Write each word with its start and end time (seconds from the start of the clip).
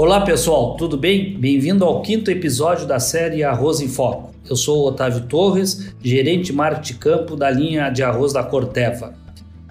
Olá 0.00 0.20
pessoal, 0.20 0.76
tudo 0.76 0.96
bem? 0.96 1.36
Bem-vindo 1.36 1.84
ao 1.84 2.02
quinto 2.02 2.30
episódio 2.30 2.86
da 2.86 3.00
série 3.00 3.42
Arroz 3.42 3.80
em 3.80 3.88
Foco. 3.88 4.32
Eu 4.48 4.54
sou 4.54 4.86
Otávio 4.86 5.22
Torres, 5.22 5.92
gerente 6.00 6.52
marketing 6.52 6.98
campo 7.00 7.34
da 7.34 7.50
linha 7.50 7.90
de 7.90 8.04
arroz 8.04 8.32
da 8.32 8.44
Corteva. 8.44 9.12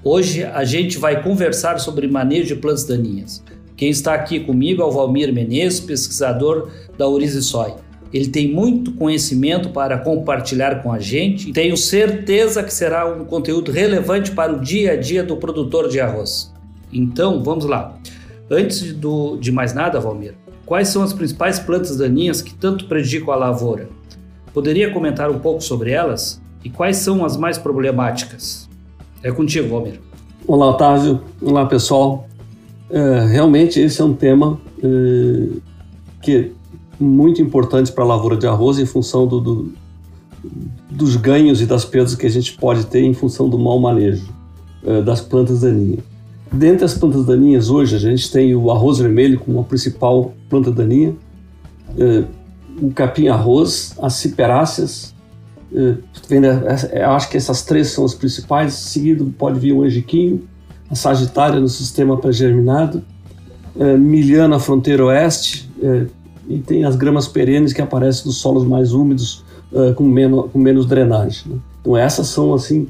Hoje 0.03 0.43
a 0.43 0.65
gente 0.65 0.97
vai 0.97 1.23
conversar 1.23 1.79
sobre 1.79 2.09
manejo 2.09 2.53
de 2.53 2.55
plantas 2.57 2.83
daninhas. 2.83 3.41
Quem 3.77 3.89
está 3.89 4.15
aqui 4.15 4.41
comigo 4.41 4.81
é 4.81 4.85
o 4.85 4.91
Valmir 4.91 5.31
Menezes, 5.31 5.79
pesquisador 5.79 6.71
da 6.97 7.05
Soy. 7.41 7.75
Ele 8.11 8.27
tem 8.27 8.51
muito 8.53 8.91
conhecimento 8.95 9.69
para 9.69 9.97
compartilhar 9.97 10.83
com 10.83 10.91
a 10.91 10.99
gente 10.99 11.51
e 11.51 11.53
tenho 11.53 11.77
certeza 11.77 12.61
que 12.63 12.73
será 12.73 13.09
um 13.09 13.23
conteúdo 13.23 13.71
relevante 13.71 14.31
para 14.31 14.51
o 14.51 14.59
dia 14.59 14.91
a 14.91 14.95
dia 14.97 15.23
do 15.23 15.37
produtor 15.37 15.87
de 15.87 16.01
arroz. 16.01 16.51
Então, 16.91 17.41
vamos 17.41 17.63
lá. 17.63 17.97
Antes 18.49 18.93
do, 18.93 19.35
de 19.37 19.51
mais 19.51 19.73
nada, 19.73 19.99
Valmir, 19.99 20.33
quais 20.65 20.87
são 20.87 21.03
as 21.03 21.11
principais 21.11 21.59
plantas 21.59 21.97
daninhas 21.97 22.41
que 22.41 22.53
tanto 22.53 22.85
prejudicam 22.87 23.33
a 23.33 23.35
lavoura? 23.35 23.89
Poderia 24.53 24.91
comentar 24.91 25.29
um 25.29 25.39
pouco 25.39 25.61
sobre 25.61 25.91
elas 25.91 26.41
e 26.63 26.69
quais 26.69 26.97
são 26.97 27.25
as 27.25 27.35
mais 27.35 27.57
problemáticas? 27.57 28.69
É 29.21 29.31
contigo, 29.31 29.67
Valmir. 29.67 29.99
Olá, 30.47 30.69
Otávio. 30.69 31.21
Olá, 31.41 31.65
pessoal. 31.65 32.25
É, 32.89 33.25
realmente 33.25 33.81
esse 33.81 34.01
é 34.01 34.05
um 34.05 34.13
tema 34.13 34.57
é, 34.81 35.57
que 36.21 36.37
é 36.37 36.49
muito 36.97 37.41
importante 37.41 37.91
para 37.91 38.05
a 38.05 38.07
lavoura 38.07 38.37
de 38.37 38.47
arroz 38.47 38.79
em 38.79 38.85
função 38.85 39.27
do, 39.27 39.41
do, 39.41 39.73
dos 40.89 41.17
ganhos 41.17 41.61
e 41.61 41.65
das 41.65 41.83
perdas 41.83 42.15
que 42.15 42.25
a 42.25 42.29
gente 42.29 42.53
pode 42.53 42.85
ter 42.85 43.01
em 43.01 43.13
função 43.13 43.49
do 43.49 43.59
mau 43.59 43.77
manejo 43.77 44.25
é, 44.85 45.01
das 45.01 45.19
plantas 45.19 45.61
daninhas. 45.61 46.16
Dentre 46.51 46.85
as 46.85 46.93
plantas 46.93 47.25
daninhas 47.25 47.69
hoje 47.69 47.95
a 47.95 47.99
gente 47.99 48.31
tem 48.31 48.55
o 48.55 48.71
arroz 48.71 48.99
vermelho 48.99 49.39
como 49.39 49.59
a 49.59 49.63
principal 49.63 50.33
planta 50.49 50.71
daninha, 50.71 51.13
é, 51.97 52.23
o 52.81 52.91
capim-arroz, 52.91 53.95
as 54.01 54.13
ciperáceas, 54.13 55.13
é, 55.73 55.95
eu 56.93 57.11
acho 57.11 57.29
que 57.29 57.37
essas 57.37 57.63
três 57.63 57.89
são 57.89 58.05
as 58.05 58.13
principais, 58.13 58.73
seguido 58.73 59.33
pode 59.37 59.59
vir 59.59 59.73
o 59.73 59.83
angiquinho, 59.83 60.43
a 60.89 60.95
Sagitária 60.95 61.59
no 61.59 61.67
sistema 61.67 62.17
pré-germinado, 62.17 63.03
é, 63.77 63.97
Milhana 63.97 64.59
fronteira 64.59 65.05
oeste, 65.05 65.69
e 66.47 66.59
tem 66.59 66.85
as 66.85 66.95
gramas 66.95 67.27
perenes 67.27 67.73
que 67.73 67.81
aparecem 67.81 68.25
nos 68.25 68.37
solos 68.37 68.63
mais 68.63 68.93
úmidos 68.93 69.43
com, 69.95 70.03
menos, 70.03 70.49
com 70.49 70.57
menos 70.57 70.85
drenagem. 70.85 71.51
Né? 71.51 71.59
Então 71.81 71.95
essas 71.95 72.27
são 72.27 72.53
assim 72.53 72.87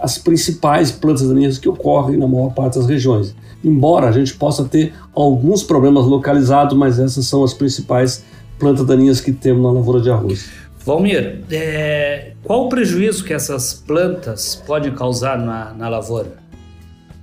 as 0.00 0.18
principais 0.18 0.90
plantas 0.90 1.28
daninhas 1.28 1.58
que 1.58 1.68
ocorrem 1.68 2.16
na 2.16 2.26
maior 2.26 2.52
parte 2.54 2.78
das 2.78 2.86
regiões. 2.86 3.34
Embora 3.62 4.08
a 4.08 4.12
gente 4.12 4.34
possa 4.34 4.64
ter 4.64 4.94
alguns 5.14 5.62
problemas 5.62 6.06
localizados, 6.06 6.76
mas 6.76 6.98
essas 6.98 7.26
são 7.26 7.44
as 7.44 7.52
principais 7.52 8.24
plantas 8.58 8.86
daninhas 8.86 9.20
que 9.20 9.32
temos 9.32 9.62
na 9.62 9.70
lavoura 9.70 10.00
de 10.00 10.10
arroz. 10.10 10.48
Valmir, 10.84 11.44
é, 11.50 12.32
qual 12.42 12.66
o 12.66 12.68
prejuízo 12.68 13.22
que 13.24 13.34
essas 13.34 13.74
plantas 13.74 14.62
podem 14.66 14.92
causar 14.94 15.38
na, 15.38 15.74
na 15.74 15.88
lavoura? 15.88 16.40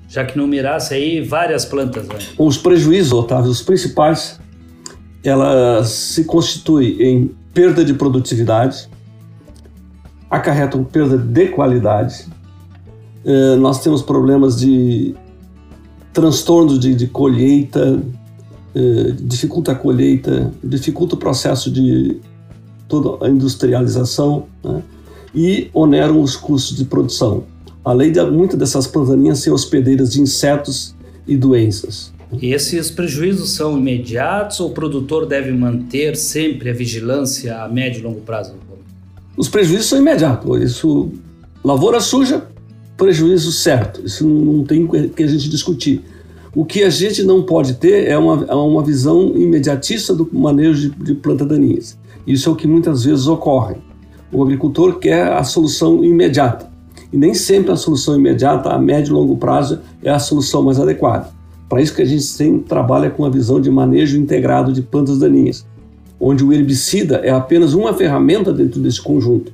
já 0.07 0.23
que 0.23 0.37
numerasse 0.37 0.93
aí 0.93 1.21
várias 1.21 1.65
plantas. 1.65 2.07
Né? 2.07 2.15
Os 2.37 2.57
prejuízos, 2.57 3.13
Otávio, 3.13 3.51
os 3.51 3.61
principais, 3.61 4.39
elas 5.23 5.89
se 5.89 6.23
constituem 6.23 7.01
em 7.01 7.35
perda 7.53 7.83
de 7.83 7.93
produtividade, 7.93 8.89
acarretam 10.29 10.83
perda 10.83 11.17
de 11.17 11.47
qualidade. 11.47 12.25
Eh, 13.27 13.55
nós 13.57 13.83
temos 13.83 14.01
problemas 14.01 14.59
de 14.59 15.13
transtorno 16.11 16.79
de, 16.79 16.95
de 16.95 17.05
colheita, 17.05 18.01
eh, 18.73 19.13
dificulta 19.19 19.73
a 19.73 19.75
colheita, 19.75 20.51
dificulta 20.63 21.13
o 21.13 21.17
processo 21.17 21.69
de 21.69 22.19
toda 22.87 23.23
a 23.23 23.29
industrialização 23.29 24.47
né? 24.63 24.81
e 25.35 25.69
oneram 25.73 26.21
os 26.21 26.35
custos 26.35 26.75
de 26.75 26.85
produção 26.85 27.43
além 27.87 28.11
de 28.11 28.21
muitas 28.21 28.59
dessas 28.59 28.85
plantaninhas 28.85 29.39
ser 29.39 29.51
hospedeiras 29.51 30.11
de 30.11 30.19
insetos 30.19 30.93
e 31.25 31.37
doenças. 31.37 32.11
E 32.41 32.53
esses 32.53 32.91
prejuízos 32.91 33.51
são 33.51 33.77
imediatos 33.77 34.59
ou 34.59 34.67
o 34.67 34.73
produtor 34.73 35.25
deve 35.25 35.53
manter 35.53 36.17
sempre 36.17 36.69
a 36.69 36.73
vigilância 36.73 37.63
a 37.63 37.69
médio 37.69 38.01
e 38.01 38.03
longo 38.03 38.19
prazo? 38.19 38.55
Os 39.37 39.47
prejuízos 39.47 39.85
são 39.85 39.99
imediatos. 39.99 40.61
Isso, 40.61 41.13
lavoura 41.63 42.01
suja, 42.01 42.45
prejuízo 42.97 43.51
certo. 43.51 44.01
Isso 44.03 44.27
não 44.27 44.63
tem 44.63 44.85
que 45.15 45.23
a 45.23 45.27
gente 45.27 45.47
discutir. 45.47 46.03
O 46.53 46.65
que 46.65 46.83
a 46.83 46.89
gente 46.89 47.23
não 47.23 47.43
pode 47.43 47.75
ter 47.75 48.07
é 48.07 48.17
uma, 48.17 48.45
é 48.49 48.55
uma 48.55 48.83
visão 48.83 49.33
imediatista 49.35 50.13
do 50.15 50.27
manejo 50.33 50.89
de, 50.89 51.03
de 51.03 51.13
plantas 51.13 51.47
daninhas. 51.47 51.97
Isso 52.25 52.49
é 52.49 52.51
o 52.51 52.55
que 52.55 52.67
muitas 52.67 53.03
vezes 53.03 53.27
ocorre. 53.27 53.75
O 54.33 54.41
agricultor 54.43 54.97
quer 54.97 55.31
a 55.31 55.43
solução 55.43 56.03
imediata. 56.03 56.69
E 57.13 57.17
nem 57.17 57.33
sempre 57.33 57.71
a 57.71 57.75
solução 57.75 58.15
imediata, 58.15 58.69
a 58.69 58.79
médio 58.79 59.11
e 59.11 59.13
longo 59.13 59.37
prazo, 59.37 59.79
é 60.03 60.09
a 60.09 60.19
solução 60.19 60.63
mais 60.63 60.79
adequada. 60.79 61.29
Para 61.69 61.81
isso 61.81 61.93
que 61.93 62.01
a 62.01 62.05
gente 62.05 62.23
sempre 62.23 62.67
trabalha 62.67 63.09
com 63.09 63.23
a 63.23 63.29
visão 63.29 63.61
de 63.61 63.69
manejo 63.69 64.19
integrado 64.19 64.73
de 64.73 64.81
plantas 64.81 65.19
daninhas, 65.19 65.65
onde 66.19 66.43
o 66.43 66.51
herbicida 66.51 67.17
é 67.17 67.29
apenas 67.29 67.73
uma 67.73 67.93
ferramenta 67.93 68.51
dentro 68.51 68.81
desse 68.81 69.01
conjunto. 69.01 69.53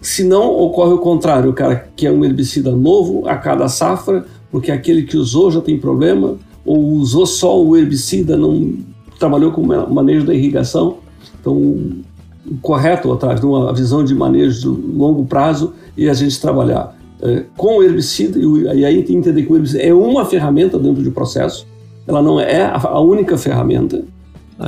Se 0.00 0.22
não, 0.22 0.50
ocorre 0.50 0.92
o 0.92 0.98
contrário, 0.98 1.50
o 1.50 1.54
cara 1.54 1.88
quer 1.96 2.12
um 2.12 2.24
herbicida 2.24 2.70
novo 2.70 3.26
a 3.28 3.36
cada 3.36 3.68
safra, 3.68 4.24
porque 4.50 4.70
aquele 4.70 5.02
que 5.02 5.16
usou 5.16 5.50
já 5.50 5.60
tem 5.60 5.78
problema, 5.78 6.36
ou 6.64 6.78
usou 6.92 7.26
só 7.26 7.60
o 7.60 7.76
herbicida, 7.76 8.36
não 8.36 8.74
trabalhou 9.18 9.50
com 9.50 9.62
o 9.62 9.94
manejo 9.94 10.24
da 10.24 10.34
irrigação. 10.34 10.98
Então, 11.40 11.54
o 11.54 12.56
correto, 12.62 13.12
atrás 13.12 13.40
de 13.40 13.46
uma 13.46 13.72
visão 13.74 14.04
de 14.04 14.14
manejo 14.14 14.60
de 14.60 14.96
longo 14.96 15.24
prazo, 15.26 15.74
e 15.96 16.08
a 16.08 16.14
gente 16.14 16.40
trabalhar 16.40 16.96
é, 17.20 17.44
com 17.56 17.78
o 17.78 17.82
herbicida, 17.82 18.38
e, 18.38 18.84
aí 18.84 18.96
tem 18.96 19.04
que 19.04 19.16
entender 19.16 19.42
que 19.42 19.52
o 19.52 19.56
herbicida 19.56 19.82
é 19.82 19.92
uma 19.92 20.24
ferramenta 20.24 20.78
dentro 20.78 21.02
do 21.02 21.10
processo, 21.10 21.66
ela 22.06 22.22
não 22.22 22.40
é 22.40 22.62
a 22.64 23.00
única 23.00 23.36
ferramenta. 23.36 24.04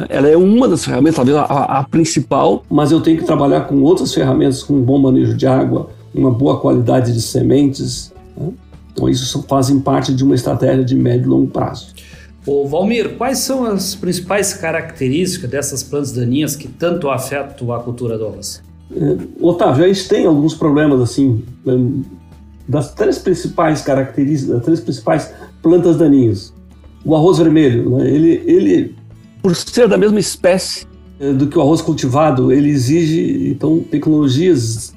Ela 0.09 0.29
é 0.29 0.37
uma 0.37 0.69
das 0.69 0.85
ferramentas, 0.85 1.17
talvez 1.17 1.37
a, 1.37 1.43
a, 1.43 1.85
principal, 1.85 2.65
mas 2.71 2.93
eu 2.93 3.01
tenho 3.01 3.19
que 3.19 3.25
trabalhar 3.25 3.63
com 3.63 3.83
outras 3.83 4.15
ferramentas, 4.15 4.63
com 4.63 4.75
um 4.75 4.83
bom 4.83 4.99
manejo 4.99 5.37
de 5.37 5.47
água, 5.47 5.91
uma 6.15 6.31
boa 6.31 6.61
qualidade 6.61 7.13
de 7.13 7.21
sementes. 7.21 8.13
Né? 8.37 8.51
Então, 8.93 9.09
isso 9.09 9.45
fazem 9.49 9.81
parte 9.81 10.15
de 10.15 10.23
uma 10.23 10.35
estratégia 10.35 10.85
de 10.85 10.95
médio 10.95 11.27
e 11.27 11.29
longo 11.29 11.49
prazo. 11.49 11.93
Ô 12.47 12.67
Valmir, 12.67 13.17
quais 13.17 13.39
são 13.39 13.65
as 13.65 13.95
principais 13.95 14.55
características 14.55 15.51
dessas 15.51 15.83
plantas 15.83 16.13
daninhas 16.13 16.57
que 16.57 16.69
tanto 16.69 17.11
afetam 17.11 17.73
a 17.73 17.81
cultura 17.81 18.17
do 18.17 18.27
arroz? 18.27 18.63
É, 18.95 19.17
Otávio, 19.41 19.85
a 19.85 19.89
gente 19.89 20.09
tem 20.09 20.27
alguns 20.27 20.55
problemas 20.55 21.01
assim, 21.01 21.45
é, 21.67 21.73
das 22.69 22.95
três 22.95 23.19
principais 23.19 23.83
características, 23.83 24.55
das 24.55 24.65
três 24.65 24.81
principais 24.81 25.33
plantas 25.63 25.97
daninhas. 25.97 26.53
O 27.05 27.15
arroz 27.15 27.39
vermelho, 27.39 27.99
né, 27.99 28.09
ele, 28.09 28.43
ele, 28.47 28.97
por 29.43 29.55
ser 29.55 29.89
da 29.89 29.97
mesma 29.97 30.19
espécie 30.19 30.87
é, 31.19 31.33
do 31.33 31.47
que 31.47 31.59
o 31.59 31.61
arroz 31.61 31.81
cultivado, 31.81 32.53
ele 32.53 32.71
exige 32.71 33.51
então 33.51 33.81
tecnologias 33.81 34.95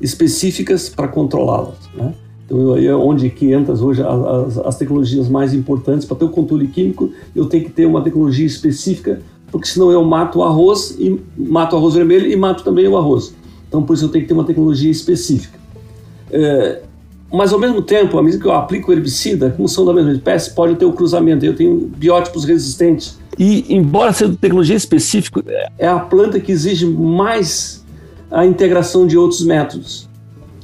específicas 0.00 0.88
para 0.88 1.08
controlá-las. 1.08 1.76
Né? 1.94 2.14
Então 2.44 2.74
aí 2.74 2.86
é 2.86 2.94
onde 2.94 3.30
que 3.30 3.52
entra 3.52 3.74
hoje 3.74 4.02
as, 4.02 4.58
as 4.58 4.76
tecnologias 4.76 5.28
mais 5.28 5.54
importantes 5.54 6.06
para 6.06 6.16
ter 6.16 6.24
o 6.24 6.28
controle 6.28 6.66
químico. 6.68 7.10
Eu 7.34 7.46
tenho 7.46 7.64
que 7.64 7.70
ter 7.70 7.86
uma 7.86 8.02
tecnologia 8.02 8.46
específica 8.46 9.22
porque 9.50 9.68
senão 9.68 9.90
eu 9.90 10.02
mato 10.02 10.38
o 10.38 10.42
arroz 10.42 10.96
e 10.98 11.20
mato 11.36 11.74
o 11.74 11.78
arroz 11.78 11.94
vermelho 11.94 12.26
e 12.26 12.34
mato 12.34 12.64
também 12.64 12.88
o 12.88 12.96
arroz. 12.96 13.34
Então 13.68 13.82
por 13.82 13.94
isso 13.94 14.06
eu 14.06 14.08
tenho 14.08 14.24
que 14.24 14.28
ter 14.28 14.34
uma 14.34 14.44
tecnologia 14.44 14.90
específica. 14.90 15.58
É, 16.30 16.82
mas 17.32 17.52
ao 17.52 17.58
mesmo 17.58 17.80
tempo, 17.80 18.18
à 18.18 18.22
medida 18.22 18.42
que 18.42 18.48
eu 18.48 18.52
aplico 18.52 18.90
o 18.90 18.94
herbicida, 18.94 19.50
como 19.50 19.66
são 19.66 19.86
da 19.86 19.94
mesma 19.94 20.12
espécie, 20.12 20.54
pode 20.54 20.74
ter 20.74 20.84
o 20.84 20.92
cruzamento. 20.92 21.44
Eu 21.44 21.56
tenho 21.56 21.90
biótipos 21.96 22.44
resistentes. 22.44 23.18
E 23.38 23.74
embora 23.74 24.12
seja 24.12 24.36
tecnologia 24.40 24.76
específica, 24.76 25.42
é 25.78 25.86
a 25.86 25.98
planta 25.98 26.38
que 26.38 26.52
exige 26.52 26.86
mais 26.86 27.84
a 28.30 28.44
integração 28.46 29.06
de 29.06 29.16
outros 29.16 29.44
métodos. 29.44 30.08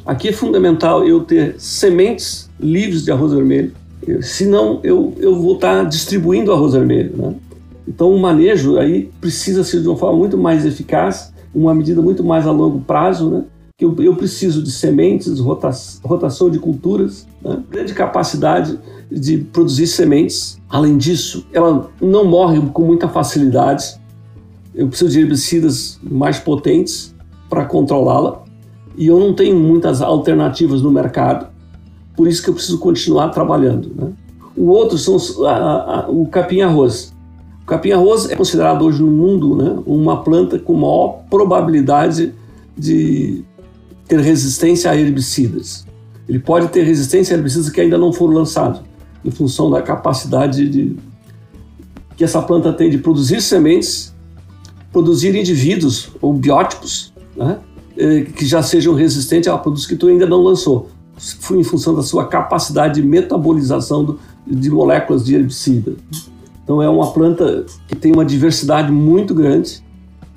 Aqui 0.05 0.29
é 0.29 0.33
fundamental 0.33 1.07
eu 1.07 1.21
ter 1.21 1.57
sementes 1.59 2.49
livres 2.59 3.05
de 3.05 3.13
arroz 3.13 3.33
vermelho, 3.33 3.73
senão 4.23 4.81
eu, 4.83 5.15
eu 5.19 5.35
vou 5.35 5.55
estar 5.55 5.85
distribuindo 5.85 6.53
arroz 6.53 6.73
vermelho. 6.73 7.13
Né? 7.17 7.35
Então, 7.87 8.15
o 8.15 8.19
manejo 8.19 8.79
aí 8.79 9.11
precisa 9.21 9.65
ser 9.65 9.81
de 9.81 9.89
uma 9.89 9.97
forma 9.97 10.19
muito 10.19 10.37
mais 10.37 10.65
eficaz, 10.65 11.33
uma 11.55 11.75
medida 11.75 12.01
muito 12.01 12.23
mais 12.23 12.47
a 12.47 12.51
longo 12.51 12.81
prazo, 12.81 13.31
né? 13.31 13.45
Que 13.79 13.85
eu, 13.85 13.95
eu 14.01 14.17
preciso 14.17 14.61
de 14.61 14.73
sementes, 14.73 15.39
rota, 15.39 15.71
rotação 16.03 16.51
de 16.51 16.59
culturas, 16.59 17.29
né? 17.41 17.63
grande 17.71 17.95
capacidade 17.95 18.77
de 19.09 19.39
produzir 19.39 19.87
sementes. 19.87 20.61
Além 20.69 20.99
disso, 20.99 21.47
ela 21.53 21.89
não 22.01 22.25
morre 22.25 22.61
com 22.73 22.83
muita 22.83 23.09
facilidade. 23.09 23.97
Eu 24.75 24.89
preciso 24.89 25.13
de 25.13 25.21
herbicidas 25.21 26.01
mais 26.03 26.41
potentes 26.41 27.15
para 27.49 27.65
controlá-la 27.65 28.43
e 28.97 29.07
eu 29.07 29.21
não 29.21 29.33
tenho 29.33 29.57
muitas 29.57 30.03
alternativas 30.03 30.83
no 30.83 30.91
mercado. 30.91 31.47
Por 32.17 32.27
isso 32.27 32.43
que 32.43 32.51
eu 32.51 32.55
preciso 32.55 32.81
continuar 32.81 33.29
trabalhando. 33.29 33.93
Né? 33.95 34.13
O 34.57 34.67
outro 34.71 34.99
são 34.99 35.17
a, 35.47 36.01
a, 36.01 36.11
o 36.11 36.27
capim-arroz 36.27 37.17
capim-arroz 37.65 38.31
é 38.31 38.35
considerado 38.35 38.83
hoje 38.83 39.03
no 39.03 39.11
mundo 39.11 39.55
né, 39.55 39.79
uma 39.87 40.25
planta 40.25 40.59
com 40.59 40.73
maior 40.73 41.21
probabilidade 41.29 42.33
de 42.75 43.45
ter 44.09 44.21
resistência 44.21 44.91
a 44.91 44.97
herbicidas. 44.97 45.87
Ele 46.27 46.39
pode 46.39 46.69
ter 46.69 46.83
resistência 46.83 47.35
a 47.35 47.39
herbicidas 47.39 47.69
que 47.71 47.81
ainda 47.81 47.99
não 47.99 48.13
foram 48.13 48.35
lançados, 48.35 48.81
em 49.25 49.31
função 49.31 49.71
da 49.71 49.83
capacidade 49.83 50.69
de, 50.69 50.97
que 52.17 52.25
essa 52.25 52.43
planta 52.43 52.73
tem 52.73 52.91
de 52.91 52.99
produzir 52.99 53.41
sementes, 53.41 54.15
produzir 54.91 55.35
indivíduos 55.37 56.11
ou 56.21 56.33
biótipos 56.33 57.13
né, 57.37 57.59
eh, 57.97 58.23
que 58.23 58.47
já 58.47 58.63
sejam 58.63 58.95
resistentes 58.95 59.49
a 59.49 59.57
produtos 59.57 59.87
que 59.87 59.95
tu 59.95 60.09
ainda 60.09 60.27
não 60.27 60.43
lançou, 60.43 60.89
em 61.53 61.63
função 61.63 61.95
da 61.95 62.03
sua 62.03 62.27
capacidade 62.27 63.01
de 63.01 63.07
metabolização 63.07 64.05
do, 64.05 64.21
de 64.47 64.71
moléculas 64.71 65.25
de 65.25 65.35
herbicida. 65.35 65.95
Então 66.65 66.83
é 66.83 66.89
uma 66.89 67.13
planta 67.13 67.67
que 67.87 67.95
tem 67.95 68.13
uma 68.13 68.25
diversidade 68.25 68.91
muito 68.91 69.35
grande, 69.35 69.83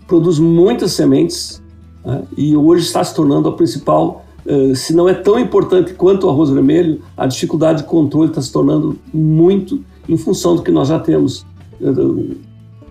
produz 0.08 0.40
muitas 0.40 0.92
sementes 0.92 1.61
né, 2.06 2.24
e 2.38 2.56
hoje 2.56 2.86
está 2.86 3.04
se 3.04 3.14
tornando 3.16 3.50
a 3.50 3.54
principal, 3.54 4.26
eh, 4.46 4.74
se 4.76 4.94
não 4.94 5.08
é 5.08 5.14
tão 5.14 5.40
importante 5.40 5.94
quanto 5.94 6.28
o 6.28 6.30
arroz 6.30 6.50
vermelho, 6.50 7.02
a 7.16 7.28
dificuldade 7.28 7.80
de 7.80 7.88
controle 7.88 8.30
está 8.30 8.42
se 8.42 8.52
tornando 8.52 8.98
muito 9.14 9.84
em 10.08 10.18
função 10.18 10.56
do 10.56 10.64
que 10.64 10.72
nós 10.72 10.88
já 10.88 11.00
temos 11.00 11.46
eh, 11.82 12.36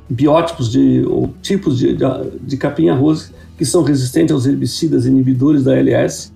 biótipos 0.09 0.71
de, 0.71 1.05
ou 1.07 1.31
tipos 1.41 1.79
de, 1.79 1.95
de, 1.95 2.05
de 2.43 2.57
capim-arroz 2.57 3.33
que 3.57 3.65
são 3.65 3.83
resistentes 3.83 4.33
aos 4.33 4.47
herbicidas 4.47 5.07
inibidores 5.07 5.65
da 5.65 5.77
LS 5.77 6.33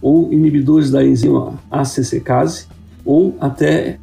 ou 0.00 0.32
inibidores 0.32 0.90
da 0.90 1.04
enzima 1.04 1.54
ACC-case 1.70 2.66
ou 3.04 3.36
até 3.40 3.98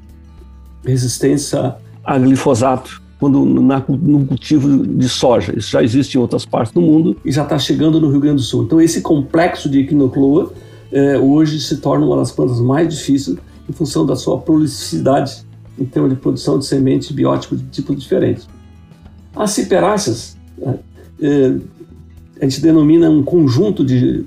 resistência 0.85 1.75
a 2.03 2.17
glifosato 2.17 3.01
quando 3.19 3.43
na, 3.45 3.83
no 3.87 4.25
cultivo 4.25 4.87
de 4.87 5.09
soja. 5.09 5.53
Isso 5.57 5.71
já 5.71 5.83
existe 5.83 6.17
em 6.17 6.21
outras 6.21 6.45
partes 6.45 6.73
do 6.73 6.81
mundo 6.81 7.17
e 7.25 7.31
já 7.31 7.43
está 7.43 7.59
chegando 7.59 7.99
no 7.99 8.09
Rio 8.09 8.21
Grande 8.21 8.37
do 8.37 8.41
Sul. 8.41 8.63
Então 8.63 8.79
esse 8.79 9.01
complexo 9.01 9.69
de 9.69 9.79
equinocloa 9.79 10.53
é, 10.91 11.17
hoje 11.17 11.59
se 11.59 11.77
torna 11.77 12.05
uma 12.05 12.15
das 12.15 12.31
plantas 12.31 12.59
mais 12.61 12.87
difíceis 12.87 13.37
em 13.69 13.73
função 13.73 14.05
da 14.05 14.15
sua 14.15 14.39
prolificidade 14.39 15.43
em 15.77 15.85
termos 15.85 16.11
de 16.11 16.17
produção 16.17 16.57
de 16.57 16.65
semente 16.65 17.13
biótico 17.13 17.55
de 17.55 17.63
tipos 17.65 18.01
diferentes. 18.01 18.47
As 19.35 19.51
ciperáceas, 19.51 20.37
é, 20.61 20.75
é, 21.21 21.55
a 22.41 22.45
gente 22.45 22.61
denomina 22.61 23.09
um 23.09 23.21
conjunto 23.21 23.85
de, 23.85 24.25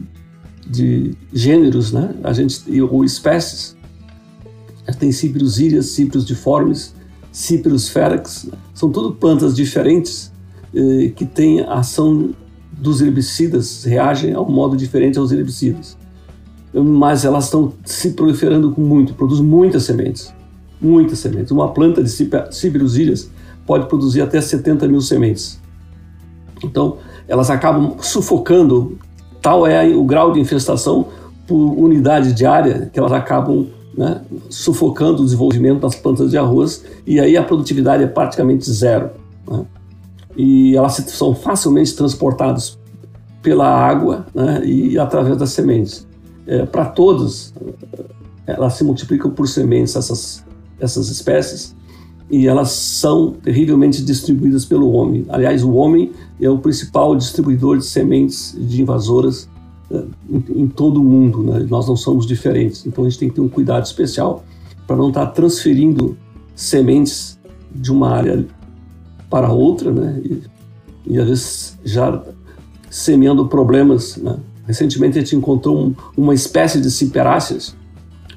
de 0.67 1.15
gêneros, 1.33 1.93
né? 1.93 2.15
a 2.23 2.33
gente, 2.33 2.63
ou 2.81 3.05
espécies. 3.05 3.77
Tem 4.99 5.11
cíprios 5.11 5.59
írias, 5.59 5.87
cíprios 5.87 6.25
diformes, 6.25 6.95
cíprios 7.33 7.89
ferax, 7.89 8.49
são 8.75 8.93
tudo 8.93 9.15
plantas 9.15 9.57
diferentes 9.57 10.31
eh, 10.75 11.11
que 11.17 11.25
têm 11.25 11.61
ação 11.61 12.31
dos 12.71 13.01
herbicidas, 13.01 13.85
reagem 13.85 14.35
ao 14.35 14.49
modo 14.49 14.77
diferente 14.77 15.19
aos 15.19 15.33
herbicidas. 15.33 15.97
Mas 16.75 17.25
elas 17.25 17.45
estão 17.45 17.73
se 17.85 18.11
proliferando 18.11 18.73
com 18.73 18.83
muito, 18.83 19.15
produzem 19.15 19.45
muitas 19.45 19.85
sementes, 19.85 20.33
muitas 20.81 21.19
sementes. 21.19 21.51
Uma 21.51 21.73
planta 21.73 22.03
de 22.03 22.11
cíprios 22.11 22.97
írias 22.97 23.31
pode 23.67 23.87
produzir 23.89 24.21
até 24.21 24.41
70 24.41 24.87
mil 24.89 25.01
sementes. 25.01 25.61
Então, 26.63 26.99
elas 27.29 27.51
acabam 27.51 27.97
sufocando, 28.01 28.99
tal 29.41 29.67
é 29.67 29.87
o 29.95 30.05
grau 30.05 30.33
de 30.33 30.41
infestação 30.41 31.09
por 31.47 31.57
unidade 31.57 32.33
diária 32.33 32.91
que 32.93 32.99
elas 32.99 33.13
acabam 33.13 33.67
né, 33.97 34.23
sufocando 34.49 35.23
o 35.23 35.25
desenvolvimento 35.25 35.81
das 35.81 35.95
plantas 35.95 36.31
de 36.31 36.39
arroz 36.39 36.85
e 37.07 37.21
aí 37.21 37.37
a 37.37 37.43
produtividade 37.43 38.03
é 38.03 38.07
praticamente 38.07 38.71
zero. 38.71 39.11
Né? 39.49 39.65
E 40.37 40.77
elas 40.77 40.95
são 40.95 41.35
facilmente 41.35 41.95
transportadas 41.95 42.79
pela 43.43 43.69
água 43.69 44.27
né, 44.35 44.65
e 44.65 44.99
através 44.99 45.37
das 45.37 45.51
sementes. 45.51 46.07
É, 46.47 46.65
Para 46.65 46.87
todos, 46.87 47.53
elas 48.47 48.75
se 48.75 48.85
multiplicam 48.85 49.31
por 49.31 49.47
sementes, 49.47 49.95
essas, 49.95 50.45
essas 50.81 51.09
espécies, 51.09 51.75
e 52.31 52.47
elas 52.47 52.71
são 52.71 53.33
terrivelmente 53.33 54.03
distribuídas 54.03 54.65
pelo 54.65 54.91
homem. 54.93 55.27
Aliás, 55.29 55.63
o 55.63 55.73
homem 55.73 56.13
é 56.41 56.49
o 56.49 56.59
principal 56.59 57.15
distribuidor 57.15 57.77
de 57.77 57.85
sementes 57.85 58.57
de 58.59 58.81
invasoras 58.81 59.49
em, 60.29 60.63
em 60.63 60.67
todo 60.67 61.01
o 61.01 61.05
mundo, 61.05 61.43
né? 61.43 61.67
nós 61.69 61.87
não 61.87 61.97
somos 61.97 62.27
diferentes. 62.27 62.87
Então 62.87 63.05
a 63.05 63.09
gente 63.09 63.19
tem 63.19 63.29
que 63.29 63.35
ter 63.35 63.41
um 63.41 63.49
cuidado 63.49 63.85
especial 63.85 64.45
para 64.87 64.97
não 64.97 65.09
estar 65.09 65.27
tá 65.27 65.33
transferindo 65.33 66.17
sementes 66.55 67.39
de 67.75 67.91
uma 67.91 68.11
área 68.11 68.47
para 69.31 69.51
outra, 69.53 69.91
né? 69.91 70.21
E, 70.25 70.43
e 71.07 71.19
às 71.19 71.29
vezes 71.29 71.79
já 71.85 72.23
semeando 72.91 73.47
problemas. 73.49 74.17
Né? 74.19 74.37
Recentemente 74.67 75.19
a 75.19 75.21
gente 75.21 75.35
encontrou 75.35 75.87
um, 75.87 75.95
uma 76.17 76.35
espécie 76.35 76.81
de 76.81 76.91
ciperáceas 76.91 77.75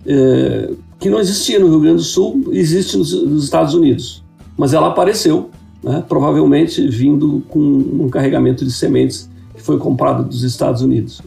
é, 0.05 0.71
que 0.99 1.09
não 1.09 1.19
existia 1.19 1.59
no 1.59 1.67
Rio 1.67 1.81
Grande 1.81 1.97
do 1.97 2.03
Sul, 2.03 2.49
existe 2.51 2.97
nos, 2.97 3.11
nos 3.11 3.43
Estados 3.43 3.73
Unidos, 3.73 4.23
mas 4.57 4.73
ela 4.73 4.87
apareceu, 4.87 5.49
né? 5.83 6.03
provavelmente 6.07 6.87
vindo 6.87 7.43
com 7.49 7.59
um 7.59 8.09
carregamento 8.09 8.63
de 8.63 8.71
sementes 8.71 9.29
foi 9.57 9.77
comprado 9.77 10.23
dos 10.23 10.43
Estados 10.43 10.81
Unidos. 10.81 11.21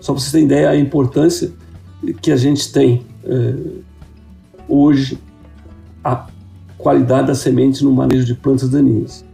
Só 0.00 0.12
para 0.12 0.20
vocês 0.20 0.32
terem 0.32 0.46
ideia 0.46 0.70
a 0.70 0.76
importância 0.76 1.52
que 2.20 2.30
a 2.30 2.36
gente 2.36 2.70
tem 2.72 3.02
é, 3.24 3.54
hoje 4.68 5.18
a 6.02 6.26
qualidade 6.76 7.28
da 7.28 7.34
semente 7.34 7.82
no 7.82 7.92
manejo 7.92 8.24
de 8.24 8.34
plantas 8.34 8.68
daninhas. 8.68 9.24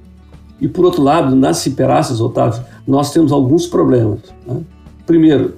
E 0.60 0.68
por 0.68 0.84
outro 0.84 1.02
lado, 1.02 1.34
nas 1.34 1.56
ciperáceas, 1.58 2.20
Otávio, 2.20 2.62
nós 2.86 3.12
temos 3.12 3.32
alguns 3.32 3.66
problemas. 3.66 4.20
Né? 4.46 4.60
Primeiro, 5.06 5.54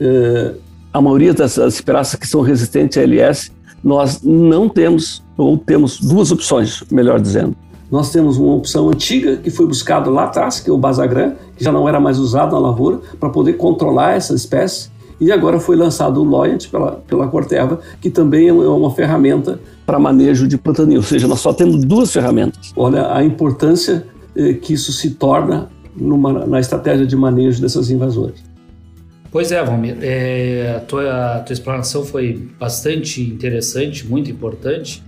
é, 0.00 0.54
a 0.92 1.00
maioria 1.00 1.32
das 1.32 1.58
ciperáceas 1.70 2.20
que 2.20 2.26
são 2.26 2.42
resistentes 2.42 2.98
a 2.98 3.02
LS, 3.02 3.50
nós 3.82 4.20
não 4.22 4.68
temos, 4.68 5.22
ou 5.36 5.56
temos 5.56 5.98
duas 6.00 6.30
opções, 6.30 6.82
melhor 6.90 7.20
dizendo. 7.20 7.56
Nós 7.90 8.10
temos 8.10 8.36
uma 8.36 8.54
opção 8.54 8.88
antiga 8.88 9.36
que 9.36 9.50
foi 9.50 9.66
buscada 9.66 10.10
lá 10.10 10.24
atrás, 10.24 10.60
que 10.60 10.68
é 10.68 10.72
o 10.72 10.78
Basagran, 10.78 11.34
já 11.62 11.72
não 11.72 11.88
era 11.88 12.00
mais 12.00 12.18
usado 12.18 12.52
na 12.52 12.58
lavoura, 12.58 13.00
para 13.18 13.28
poder 13.30 13.54
controlar 13.54 14.12
essa 14.12 14.34
espécie. 14.34 14.90
E 15.20 15.30
agora 15.30 15.60
foi 15.60 15.76
lançado 15.76 16.20
o 16.20 16.24
Loyant 16.24 16.68
pela, 16.68 16.92
pela 17.06 17.28
Corteva, 17.28 17.80
que 18.00 18.10
também 18.10 18.48
é 18.48 18.52
uma 18.52 18.92
ferramenta 18.92 19.60
para 19.86 19.98
manejo 19.98 20.48
de 20.48 20.58
plantaninho. 20.58 20.98
Ou 20.98 21.04
seja, 21.04 21.28
nós 21.28 21.40
só 21.40 21.52
temos 21.52 21.84
duas 21.84 22.12
ferramentas. 22.12 22.72
Olha 22.74 23.14
a 23.14 23.22
importância 23.22 24.04
eh, 24.34 24.54
que 24.54 24.72
isso 24.72 24.92
se 24.92 25.10
torna 25.10 25.70
numa, 25.94 26.44
na 26.46 26.58
estratégia 26.58 27.06
de 27.06 27.14
manejo 27.14 27.60
dessas 27.60 27.88
invasoras. 27.90 28.42
Pois 29.30 29.52
é, 29.52 29.64
Valmir, 29.64 29.96
é, 30.02 30.74
a, 30.76 30.80
tua, 30.80 31.36
a 31.36 31.40
tua 31.40 31.52
explanação 31.54 32.04
foi 32.04 32.48
bastante 32.58 33.22
interessante, 33.22 34.06
muito 34.06 34.30
importante 34.30 35.02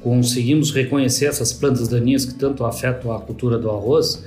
conseguimos 0.00 0.72
reconhecer 0.72 1.26
essas 1.26 1.52
plantas 1.52 1.88
daninhas 1.88 2.24
que 2.24 2.34
tanto 2.34 2.64
afetam 2.64 3.12
a 3.12 3.20
cultura 3.20 3.58
do 3.58 3.70
arroz. 3.70 4.24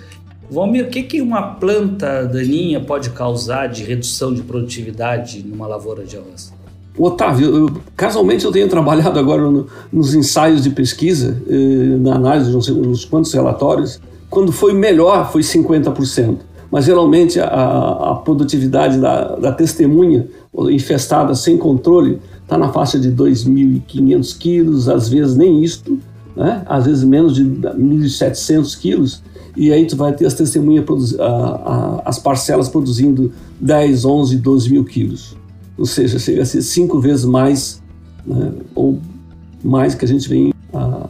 Valmir, 0.53 0.86
o 0.86 0.89
que, 0.89 1.03
que 1.03 1.22
uma 1.22 1.41
planta 1.41 2.25
daninha 2.25 2.79
pode 2.79 3.10
causar 3.10 3.67
de 3.67 3.83
redução 3.83 4.33
de 4.33 4.43
produtividade 4.43 5.43
numa 5.43 5.65
lavoura 5.65 6.03
de 6.03 6.15
arroz? 6.15 6.53
Otávio, 6.98 7.55
eu, 7.55 7.69
casualmente 7.98 8.45
eu 8.45 8.51
tenho 8.51 8.69
trabalhado 8.69 9.17
agora 9.17 9.50
no, 9.50 9.65
nos 9.91 10.13
ensaios 10.13 10.62
de 10.62 10.69
pesquisa, 10.69 11.41
eh, 11.50 11.98
na 12.00 12.15
análise 12.15 12.51
de 12.51 12.72
uns 12.72 13.03
quantos 13.03 13.33
relatórios. 13.33 14.00
Quando 14.29 14.51
foi 14.51 14.74
melhor, 14.74 15.31
foi 15.31 15.41
50%. 15.41 16.38
Mas 16.69 16.86
geralmente 16.86 17.39
a, 17.39 17.45
a 17.45 18.15
produtividade 18.24 19.00
da, 19.00 19.36
da 19.36 19.51
testemunha 19.51 20.27
infestada 20.72 21.33
sem 21.33 21.57
controle 21.57 22.19
está 22.43 22.57
na 22.57 22.69
faixa 22.72 23.00
de 23.00 23.12
2.500 23.12 24.38
quilos, 24.38 24.89
às 24.89 25.10
vezes 25.10 25.36
nem 25.36 25.63
isto, 25.63 26.00
né? 26.36 26.63
às 26.67 26.86
vezes 26.86 27.03
menos 27.03 27.36
de 27.36 27.43
1.700 27.43 28.79
quilos, 28.79 29.24
e 29.55 29.72
aí 29.72 29.86
tu 29.86 29.95
vai 29.95 30.13
ter 30.13 30.25
as 30.25 30.33
testemunhas, 30.33 30.86
as 32.05 32.17
parcelas 32.19 32.67
produzindo 32.69 33.31
10, 33.60 34.05
11, 34.05 34.38
12 34.38 34.72
mil 34.72 34.83
quilos. 34.83 35.36
Ou 35.77 35.86
seja, 35.86 36.19
chega 36.19 36.41
a 36.41 36.45
ser 36.45 36.62
cinco 36.62 37.00
vezes 37.00 37.25
mais, 37.25 37.81
né? 38.25 38.51
ou 38.75 39.00
mais 39.63 39.95
que 39.95 40.05
a 40.05 40.07
gente 40.07 40.27
vê 40.27 40.53
a, 40.74 41.10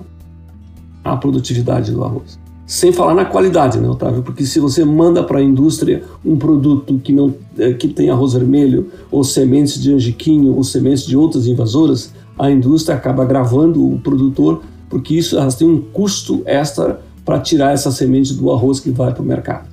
a 1.04 1.18
produtividade 1.18 1.92
do 1.92 2.04
arroz. 2.04 2.40
Sem 2.66 2.94
falar 2.94 3.14
na 3.14 3.26
qualidade, 3.26 3.78
né, 3.78 3.90
Otávio? 3.90 4.24
Porque 4.24 4.46
se 4.46 4.60
você 4.60 4.86
manda 4.86 5.22
para 5.22 5.40
a 5.40 5.44
indústria 5.44 6.04
um 6.26 6.38
produto 6.38 6.98
que 7.04 7.12
não 7.12 7.34
é, 7.58 7.74
que 7.74 7.90
tem 7.90 8.10
arroz 8.10 8.34
vermelho, 8.34 8.90
ou 9.12 9.24
sementes 9.24 9.82
de 9.82 9.94
angiquinho, 9.94 10.56
ou 10.56 10.64
sementes 10.64 11.06
de 11.06 11.16
outras 11.16 11.46
invasoras, 11.46 12.14
a 12.40 12.50
indústria 12.50 12.96
acaba 12.96 13.26
gravando 13.26 13.86
o 13.86 14.00
produtor, 14.00 14.62
porque 14.90 15.14
isso 15.14 15.38
elas 15.38 15.56
têm 15.56 15.68
um 15.68 15.82
custo 15.82 16.42
extra 16.46 17.02
para 17.26 17.40
tirar 17.40 17.74
essa 17.74 17.92
semente 17.92 18.34
do 18.34 18.52
arroz 18.52 18.80
que 18.80 18.92
vai 18.92 19.14
para 19.14 19.22
o 19.22 19.26
mercado. 19.26 19.68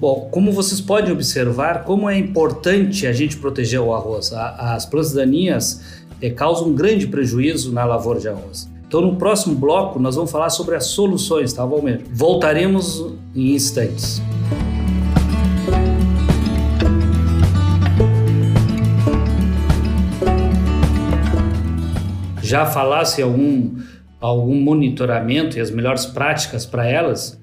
Bom, 0.00 0.28
como 0.32 0.50
vocês 0.50 0.80
podem 0.80 1.12
observar, 1.12 1.84
como 1.84 2.10
é 2.10 2.18
importante 2.18 3.06
a 3.06 3.12
gente 3.12 3.36
proteger 3.36 3.80
o 3.80 3.94
arroz. 3.94 4.32
As 4.32 4.84
plantas 4.84 5.12
daninhas 5.12 5.80
é, 6.20 6.28
causam 6.28 6.68
um 6.68 6.74
grande 6.74 7.06
prejuízo 7.06 7.72
na 7.72 7.84
lavoura 7.84 8.18
de 8.18 8.28
arroz 8.28 8.68
Então, 8.86 9.00
no 9.00 9.16
próximo 9.16 9.54
bloco, 9.54 10.00
nós 10.00 10.16
vamos 10.16 10.30
falar 10.30 10.50
sobre 10.50 10.74
as 10.74 10.86
soluções, 10.86 11.52
tá, 11.52 11.64
Valmer? 11.64 12.02
Voltaremos 12.12 13.14
em 13.34 13.54
instantes. 13.54 14.20
Já 22.42 22.66
falasse 22.66 23.22
algum, 23.22 23.76
algum 24.22 24.54
monitoramento 24.60 25.58
e 25.58 25.60
as 25.60 25.70
melhores 25.70 26.06
práticas 26.06 26.64
para 26.64 26.86
elas, 26.86 27.38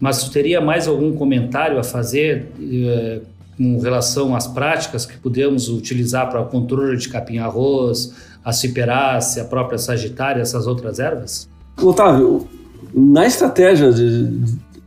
mas 0.00 0.28
teria 0.30 0.60
mais 0.60 0.88
algum 0.88 1.12
comentário 1.14 1.78
a 1.78 1.84
fazer 1.84 2.48
eh, 2.58 3.20
com 3.56 3.78
relação 3.78 4.34
às 4.34 4.46
práticas 4.46 5.04
que 5.04 5.16
podemos 5.18 5.68
utilizar 5.68 6.30
para 6.30 6.40
o 6.40 6.46
controle 6.46 6.96
de 6.96 7.08
capim-arroz, 7.08 8.14
a 8.44 8.52
ciperácea, 8.52 9.42
a 9.42 9.46
própria 9.46 9.78
sagitária, 9.78 10.40
essas 10.40 10.66
outras 10.66 10.98
ervas? 10.98 11.48
Otávio, 11.80 12.48
na 12.92 13.26
estratégia 13.26 13.92
de, 13.92 14.40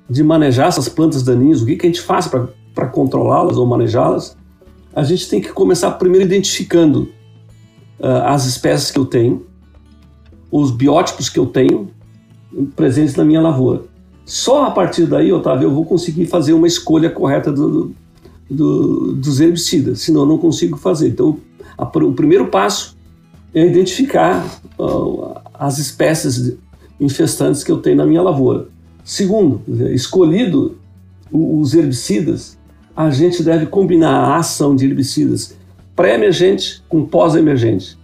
de 0.10 0.24
manejar 0.24 0.68
essas 0.68 0.90
plantas 0.90 1.24
daninhas, 1.24 1.62
o 1.62 1.66
que, 1.66 1.76
que 1.76 1.86
a 1.86 1.90
gente 1.90 2.02
faz 2.02 2.28
para 2.28 2.88
controlá-las 2.88 3.56
ou 3.56 3.66
manejá-las? 3.66 4.36
A 4.94 5.04
gente 5.04 5.30
tem 5.30 5.40
que 5.40 5.54
começar 5.54 5.92
primeiro 5.92 6.26
identificando 6.26 7.10
uh, 8.00 8.26
as 8.26 8.46
espécies 8.46 8.92
que 8.92 9.00
eu 9.00 9.06
tenho, 9.06 9.46
os 10.62 10.72
biótipos 10.72 11.28
que 11.30 11.38
eu 11.38 11.46
tenho 11.46 11.90
presentes 12.76 13.16
na 13.16 13.26
minha 13.26 13.42
lavoura. 13.42 13.84
Só 14.26 14.66
a 14.66 14.72
partir 14.72 15.06
daí, 15.06 15.32
Otávio, 15.32 15.68
eu 15.68 15.74
vou 15.74 15.86
conseguir 15.86 16.26
fazer 16.26 16.54
uma 16.54 16.66
escolha 16.66 17.10
correta 17.10 17.52
do, 17.52 17.94
do, 18.50 19.14
dos 19.14 19.40
herbicidas, 19.40 20.02
senão 20.02 20.22
eu 20.22 20.26
não 20.26 20.38
consigo 20.38 20.78
fazer. 20.78 21.10
Então, 21.10 21.38
a, 21.78 21.84
o 21.84 22.14
primeiro 22.14 22.48
passo 22.48 22.96
é 23.54 23.66
identificar 23.66 24.46
uh, 24.80 25.36
as 25.54 25.78
espécies 25.78 26.58
infestantes 27.00 27.64
que 27.64 27.72
eu 27.72 27.78
tenho 27.78 27.98
na 27.98 28.06
minha 28.06 28.22
lavoura. 28.22 28.70
Segundo, 29.04 29.62
escolhido 29.94 30.78
os 31.32 31.76
herbicidas, 31.76 32.58
a 32.96 33.10
gente 33.10 33.44
deve 33.44 33.66
combinar 33.66 34.16
a 34.16 34.38
ação 34.38 34.76
de 34.76 34.86
herbicidas 34.86 35.56
pré-emergente 35.96 36.82
com 36.90 37.06
pós-emergente, 37.06 37.98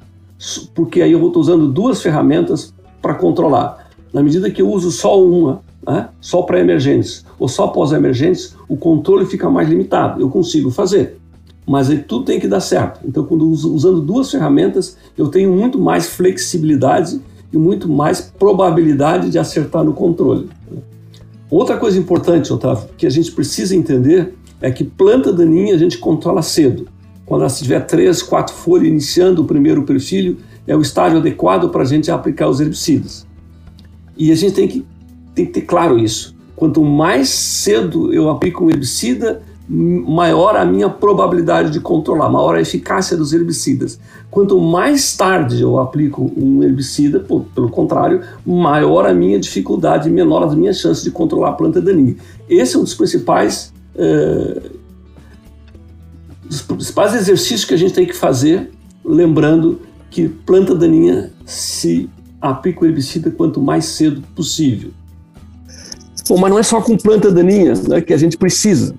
porque 0.73 1.01
aí 1.01 1.11
eu 1.11 1.19
vou 1.19 1.29
estar 1.29 1.39
usando 1.39 1.67
duas 1.67 2.01
ferramentas 2.01 2.73
para 3.01 3.13
controlar. 3.13 3.89
Na 4.13 4.21
medida 4.21 4.49
que 4.49 4.61
eu 4.61 4.69
uso 4.69 4.91
só 4.91 5.21
uma, 5.23 5.61
né, 5.85 6.09
só 6.19 6.41
pré-emergentes 6.41 7.25
ou 7.39 7.47
só 7.47 7.67
pós-emergentes, 7.67 8.55
o 8.67 8.75
controle 8.75 9.25
fica 9.25 9.49
mais 9.49 9.69
limitado. 9.69 10.21
Eu 10.21 10.29
consigo 10.29 10.69
fazer, 10.69 11.17
mas 11.65 11.89
aí 11.89 11.99
tudo 11.99 12.25
tem 12.25 12.39
que 12.39 12.47
dar 12.47 12.59
certo. 12.59 12.99
Então, 13.05 13.23
quando 13.23 13.47
uso, 13.49 13.73
usando 13.73 14.01
duas 14.01 14.29
ferramentas, 14.29 14.97
eu 15.17 15.27
tenho 15.27 15.51
muito 15.51 15.79
mais 15.79 16.07
flexibilidade 16.07 17.21
e 17.53 17.57
muito 17.57 17.87
mais 17.87 18.21
probabilidade 18.21 19.29
de 19.29 19.37
acertar 19.37 19.83
no 19.83 19.93
controle. 19.93 20.49
Outra 21.49 21.77
coisa 21.77 21.99
importante, 21.99 22.51
Otávio, 22.51 22.89
que 22.97 23.05
a 23.05 23.09
gente 23.09 23.31
precisa 23.31 23.75
entender 23.75 24.35
é 24.61 24.71
que 24.71 24.83
planta 24.83 25.33
daninha 25.33 25.75
a 25.75 25.77
gente 25.77 25.97
controla 25.97 26.41
cedo. 26.41 26.87
Quando 27.31 27.43
ela 27.43 27.49
tiver 27.49 27.79
três, 27.85 28.21
quatro 28.21 28.53
folhas 28.53 28.89
iniciando 28.89 29.41
o 29.41 29.45
primeiro 29.45 29.83
perfil, 29.83 30.35
é 30.67 30.75
o 30.75 30.81
estágio 30.81 31.19
adequado 31.19 31.69
para 31.69 31.83
a 31.83 31.85
gente 31.85 32.11
aplicar 32.11 32.49
os 32.49 32.59
herbicidas. 32.59 33.25
E 34.17 34.33
a 34.33 34.35
gente 34.35 34.53
tem 34.53 34.67
que, 34.67 34.85
tem 35.33 35.45
que 35.45 35.53
ter 35.53 35.61
claro 35.61 35.97
isso. 35.97 36.35
Quanto 36.57 36.83
mais 36.83 37.29
cedo 37.29 38.13
eu 38.13 38.29
aplico 38.29 38.65
um 38.65 38.69
herbicida, 38.69 39.41
maior 39.69 40.57
a 40.57 40.65
minha 40.65 40.89
probabilidade 40.89 41.71
de 41.71 41.79
controlar, 41.79 42.29
maior 42.29 42.55
a 42.55 42.59
eficácia 42.59 43.15
dos 43.15 43.31
herbicidas. 43.31 43.97
Quanto 44.29 44.59
mais 44.59 45.15
tarde 45.15 45.61
eu 45.61 45.79
aplico 45.79 46.29
um 46.35 46.61
herbicida, 46.61 47.21
pelo 47.21 47.69
contrário, 47.69 48.23
maior 48.45 49.05
a 49.05 49.13
minha 49.13 49.39
dificuldade, 49.39 50.09
menor 50.09 50.43
as 50.43 50.53
minhas 50.53 50.81
chances 50.81 51.01
de 51.01 51.11
controlar 51.11 51.51
a 51.51 51.53
planta 51.53 51.79
daninha. 51.79 52.17
Esse 52.49 52.75
é 52.75 52.79
um 52.79 52.83
dos 52.83 52.93
principais, 52.93 53.73
é, 53.95 54.80
dos 56.51 56.61
principais 56.61 57.15
exercícios 57.15 57.63
que 57.63 57.73
a 57.73 57.77
gente 57.77 57.93
tem 57.93 58.05
que 58.05 58.13
fazer, 58.13 58.71
lembrando 59.05 59.79
que 60.09 60.27
planta 60.27 60.75
daninha 60.75 61.31
se 61.45 62.09
aplica 62.41 62.83
o 62.83 62.85
herbicida 62.85 63.31
quanto 63.31 63.61
mais 63.61 63.85
cedo 63.85 64.21
possível. 64.35 64.91
Bom, 66.27 66.37
mas 66.37 66.51
não 66.51 66.59
é 66.59 66.63
só 66.63 66.81
com 66.81 66.97
planta 66.97 67.31
daninha 67.31 67.73
né, 67.87 68.01
que 68.01 68.13
a 68.13 68.17
gente 68.17 68.37
precisa. 68.37 68.93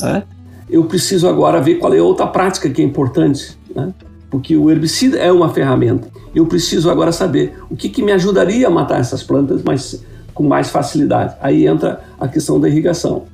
Né? 0.00 0.22
Eu 0.70 0.84
preciso 0.84 1.28
agora 1.28 1.60
ver 1.60 1.74
qual 1.74 1.92
é 1.92 2.00
outra 2.00 2.26
prática 2.26 2.70
que 2.70 2.80
é 2.80 2.84
importante, 2.84 3.58
né? 3.76 3.92
porque 4.30 4.56
o 4.56 4.70
herbicida 4.70 5.18
é 5.18 5.30
uma 5.30 5.50
ferramenta. 5.50 6.08
Eu 6.34 6.46
preciso 6.46 6.90
agora 6.90 7.12
saber 7.12 7.54
o 7.68 7.76
que, 7.76 7.90
que 7.90 8.02
me 8.02 8.12
ajudaria 8.12 8.66
a 8.66 8.70
matar 8.70 8.98
essas 8.98 9.22
plantas 9.22 9.62
mais, 9.62 10.02
com 10.32 10.44
mais 10.44 10.70
facilidade. 10.70 11.36
Aí 11.42 11.66
entra 11.66 12.02
a 12.18 12.26
questão 12.26 12.58
da 12.58 12.66
irrigação. 12.66 13.26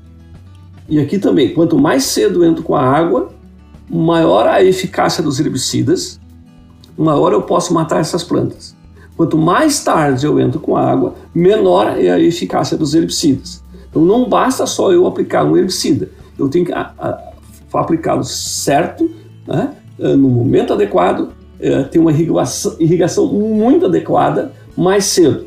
E 0.88 0.98
aqui 0.98 1.18
também, 1.18 1.52
quanto 1.52 1.78
mais 1.78 2.04
cedo 2.04 2.42
eu 2.42 2.50
entro 2.50 2.62
com 2.62 2.74
a 2.74 2.82
água, 2.82 3.30
maior 3.90 4.46
a 4.46 4.62
eficácia 4.62 5.22
dos 5.22 5.38
herbicidas, 5.38 6.18
maior 6.96 7.32
eu 7.32 7.42
posso 7.42 7.74
matar 7.74 8.00
essas 8.00 8.24
plantas. 8.24 8.74
Quanto 9.16 9.36
mais 9.36 9.82
tarde 9.84 10.24
eu 10.24 10.40
entro 10.40 10.60
com 10.60 10.76
a 10.76 10.90
água, 10.90 11.14
menor 11.34 11.98
é 11.98 12.10
a 12.10 12.18
eficácia 12.18 12.76
dos 12.76 12.94
herbicidas. 12.94 13.62
Então 13.90 14.02
não 14.02 14.28
basta 14.28 14.64
só 14.66 14.92
eu 14.92 15.06
aplicar 15.06 15.44
um 15.44 15.56
herbicida, 15.56 16.08
eu 16.38 16.48
tenho 16.48 16.64
que 16.64 16.72
aplicá-lo 17.72 18.24
certo, 18.24 19.10
né, 19.46 19.74
eh, 19.98 20.14
no 20.14 20.28
momento 20.28 20.72
adequado, 20.72 21.30
é, 21.60 21.82
ter 21.82 21.98
uma 21.98 22.12
irrigação, 22.12 22.76
irrigação 22.78 23.26
muito 23.26 23.86
adequada 23.86 24.52
mais 24.76 25.04
cedo. 25.04 25.46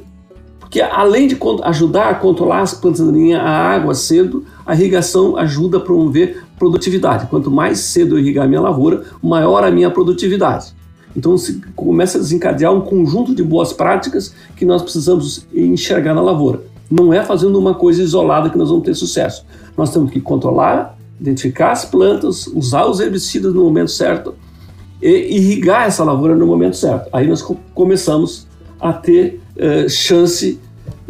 Porque 0.60 0.82
além 0.82 1.28
de 1.28 1.38
ajudar 1.64 2.10
a 2.10 2.16
controlar 2.16 2.62
as 2.62 2.74
plantas 2.74 3.06
daninhas, 3.06 3.42
a 3.42 3.50
água 3.50 3.94
cedo, 3.94 4.46
a 4.72 4.74
irrigação 4.74 5.36
ajuda 5.36 5.80
a 5.80 5.80
promover 5.82 6.46
produtividade. 6.58 7.28
Quanto 7.28 7.52
mais 7.52 7.80
cedo 7.80 8.16
eu 8.16 8.20
irrigar 8.20 8.46
a 8.46 8.48
minha 8.48 8.62
lavoura, 8.62 9.04
maior 9.22 9.66
a 9.66 9.70
minha 9.70 9.92
produtividade. 9.92 10.74
Então 11.14 11.38
se 11.38 11.62
começa 11.76 12.18
a 12.18 12.22
desencadear 12.22 12.74
um 12.74 12.80
conjunto 12.80 13.36
de 13.36 13.44
boas 13.44 13.74
práticas 13.74 14.34
que 14.56 14.64
nós 14.64 14.82
precisamos 14.82 15.46
enxergar 15.54 16.14
na 16.14 16.22
lavoura. 16.22 16.64
Não 16.90 17.14
é 17.14 17.22
fazendo 17.22 17.60
uma 17.60 17.74
coisa 17.74 18.02
isolada 18.02 18.50
que 18.50 18.58
nós 18.58 18.70
vamos 18.70 18.86
ter 18.86 18.96
sucesso. 18.96 19.46
Nós 19.76 19.92
temos 19.92 20.10
que 20.10 20.22
controlar, 20.22 20.98
identificar 21.20 21.74
as 21.74 21.84
plantas, 21.84 22.48
usar 22.48 22.86
os 22.86 23.02
herbicidas 23.02 23.54
no 23.54 23.66
momento 23.66 23.92
certo 23.92 24.36
e 25.02 25.36
irrigar 25.36 25.86
essa 25.86 26.02
lavoura 26.02 26.34
no 26.34 26.48
momento 26.48 26.78
certo. 26.78 27.10
Aí 27.12 27.28
nós 27.28 27.46
começamos 27.74 28.48
a 28.80 28.94
ter 28.94 29.42
eh, 29.58 29.90
chance 29.90 30.58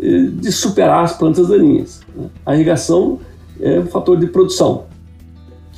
eh, 0.02 0.30
de 0.34 0.52
superar 0.52 1.04
as 1.04 1.14
plantas 1.14 1.48
daninhas. 1.48 2.02
Né? 2.16 2.26
A 2.44 2.56
irrigação 2.56 3.20
é 3.62 3.80
um 3.80 3.86
fator 3.86 4.18
de 4.18 4.28
produção. 4.28 4.86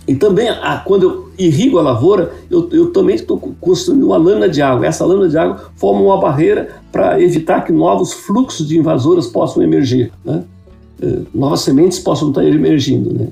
E 0.07 0.15
também, 0.15 0.49
ah, 0.49 0.81
quando 0.85 1.03
eu 1.03 1.29
irrigo 1.37 1.79
a 1.79 1.81
lavoura, 1.81 2.33
eu, 2.49 2.69
eu 2.71 2.91
também 2.91 3.15
estou 3.15 3.37
construindo 3.61 4.05
uma 4.05 4.17
lâmina 4.17 4.49
de 4.49 4.61
água. 4.61 4.85
Essa 4.85 5.05
lâmina 5.05 5.29
de 5.29 5.37
água 5.37 5.71
forma 5.75 6.01
uma 6.01 6.19
barreira 6.19 6.81
para 6.91 7.21
evitar 7.21 7.61
que 7.61 7.71
novos 7.71 8.11
fluxos 8.11 8.67
de 8.67 8.77
invasoras 8.77 9.27
possam 9.27 9.63
emergir, 9.63 10.11
né? 10.23 10.43
É, 11.01 11.21
novas 11.33 11.61
sementes 11.61 11.99
possam 11.99 12.29
estar 12.29 12.43
emergindo. 12.43 13.13
Né? 13.13 13.29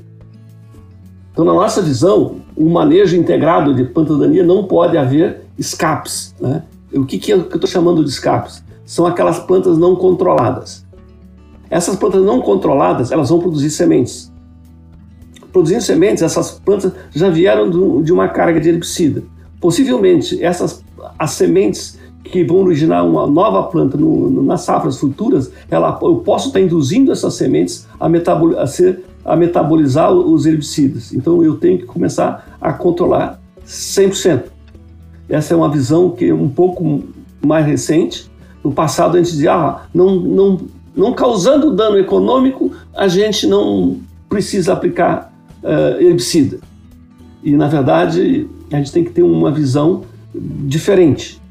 Então, 1.31 1.46
na 1.46 1.53
nossa 1.53 1.81
visão, 1.81 2.38
o 2.55 2.70
manejo 2.70 3.15
integrado 3.15 3.74
de 3.74 3.84
planta 3.84 4.17
daninha 4.17 4.43
não 4.43 4.63
pode 4.63 4.98
haver 4.98 5.41
escapes. 5.58 6.34
Né? 6.39 6.63
O 6.93 7.05
que, 7.05 7.17
que 7.17 7.31
eu 7.31 7.41
estou 7.41 7.67
chamando 7.67 8.03
de 8.03 8.10
escapes? 8.10 8.63
São 8.86 9.05
aquelas 9.05 9.39
plantas 9.39 9.77
não 9.77 9.96
controladas. 9.96 10.86
Essas 11.70 11.96
plantas 11.96 12.24
não 12.24 12.41
controladas, 12.41 13.12
elas 13.12 13.29
vão 13.29 13.39
produzir 13.39 13.70
sementes 13.70 14.30
produzindo 15.51 15.81
sementes, 15.81 16.24
essas 16.24 16.51
plantas 16.51 16.91
já 17.13 17.29
vieram 17.29 17.70
de 18.01 18.12
uma 18.12 18.27
carga 18.27 18.60
de 18.60 18.70
herbicida. 18.70 19.24
Possivelmente, 19.60 20.43
essas 20.43 20.84
as 21.17 21.31
sementes 21.31 22.00
que 22.24 22.43
vão 22.43 22.58
originar 22.58 23.03
uma 23.03 23.27
nova 23.27 23.63
planta 23.63 23.98
no, 23.98 24.29
no, 24.29 24.43
nas 24.43 24.62
safras 24.62 24.98
futuras, 24.98 25.51
ela, 25.70 26.00
eu 26.01 26.17
posso 26.17 26.48
estar 26.48 26.60
induzindo 26.60 27.12
essas 27.12 27.34
sementes 27.34 27.88
a, 28.00 28.08
a, 28.62 28.67
ser, 28.67 29.03
a 29.25 29.36
metabolizar 29.36 30.12
os 30.12 30.46
herbicidas. 30.46 31.13
Então, 31.13 31.43
eu 31.43 31.55
tenho 31.55 31.79
que 31.79 31.86
começar 31.86 32.58
a 32.62 32.72
controlar 32.72 33.39
100%. 33.65 34.43
Essa 35.29 35.53
é 35.53 35.58
uma 35.58 35.70
visão 35.70 36.12
que 36.12 36.29
é 36.29 36.34
um 36.34 36.50
pouco 36.50 37.03
mais 37.46 37.65
recente. 37.65 38.29
No 38.63 38.72
passado, 38.72 39.17
a 39.17 39.22
gente 39.22 39.31
dizia, 39.31 39.53
ah, 39.53 39.81
não, 39.93 40.15
não, 40.15 40.62
não 40.96 41.13
causando 41.13 41.75
dano 41.75 41.98
econômico, 41.98 42.72
a 42.96 43.08
gente 43.08 43.48
não 43.48 43.98
precisa 44.29 44.74
aplicar 44.74 45.30
uh, 45.63 46.01
herbicida. 46.01 46.60
E, 47.44 47.56
na 47.56 47.68
verdade, 47.68 48.48
a 48.72 48.77
gente 48.77 48.91
tem 48.91 49.03
que 49.03 49.12
ter 49.12 49.24
uma 49.24 49.51
visão 49.51 50.03
diferente. 50.34 51.41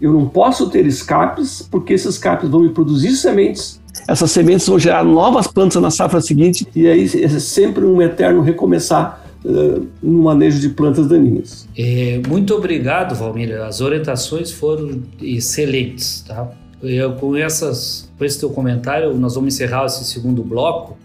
Eu 0.00 0.12
não 0.12 0.28
posso 0.28 0.68
ter 0.68 0.86
escapes, 0.86 1.66
porque 1.70 1.92
esses 1.92 2.14
escapes 2.14 2.48
vão 2.48 2.60
me 2.60 2.70
produzir 2.70 3.12
sementes. 3.12 3.80
Essas 4.08 4.30
sementes 4.30 4.66
vão 4.66 4.78
gerar 4.78 5.04
novas 5.04 5.46
plantas 5.46 5.80
na 5.80 5.90
safra 5.90 6.20
seguinte, 6.20 6.66
e 6.74 6.86
aí 6.86 7.04
é 7.04 7.28
sempre 7.38 7.84
um 7.84 8.02
eterno 8.02 8.42
recomeçar 8.42 9.24
uh, 9.44 9.86
no 10.02 10.22
manejo 10.22 10.58
de 10.58 10.70
plantas 10.70 11.06
daninhas. 11.06 11.68
É, 11.76 12.20
muito 12.26 12.54
obrigado, 12.54 13.14
Valmir. 13.14 13.60
As 13.62 13.80
orientações 13.80 14.50
foram 14.50 15.02
excelentes. 15.20 16.24
Tá? 16.26 16.50
eu, 16.82 17.12
com, 17.14 17.36
essas, 17.36 18.10
com 18.18 18.24
esse 18.24 18.38
teu 18.40 18.50
comentário, 18.50 19.14
nós 19.14 19.34
vamos 19.34 19.54
encerrar 19.54 19.86
esse 19.86 20.04
segundo 20.04 20.42
bloco 20.42 20.96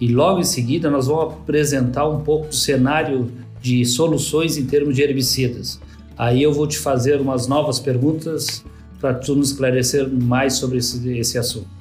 e 0.00 0.08
logo 0.08 0.40
em 0.40 0.44
seguida 0.44 0.90
nós 0.90 1.06
vamos 1.06 1.34
apresentar 1.34 2.08
um 2.08 2.20
pouco 2.20 2.48
do 2.48 2.54
cenário 2.54 3.30
de 3.60 3.84
soluções 3.84 4.56
em 4.56 4.66
termos 4.66 4.94
de 4.94 5.02
herbicidas. 5.02 5.80
Aí 6.16 6.42
eu 6.42 6.52
vou 6.52 6.66
te 6.66 6.78
fazer 6.78 7.20
umas 7.20 7.46
novas 7.46 7.78
perguntas 7.78 8.64
para 9.00 9.14
tu 9.14 9.34
nos 9.34 9.50
esclarecer 9.50 10.08
mais 10.08 10.54
sobre 10.54 10.78
esse, 10.78 11.08
esse 11.10 11.38
assunto. 11.38 11.77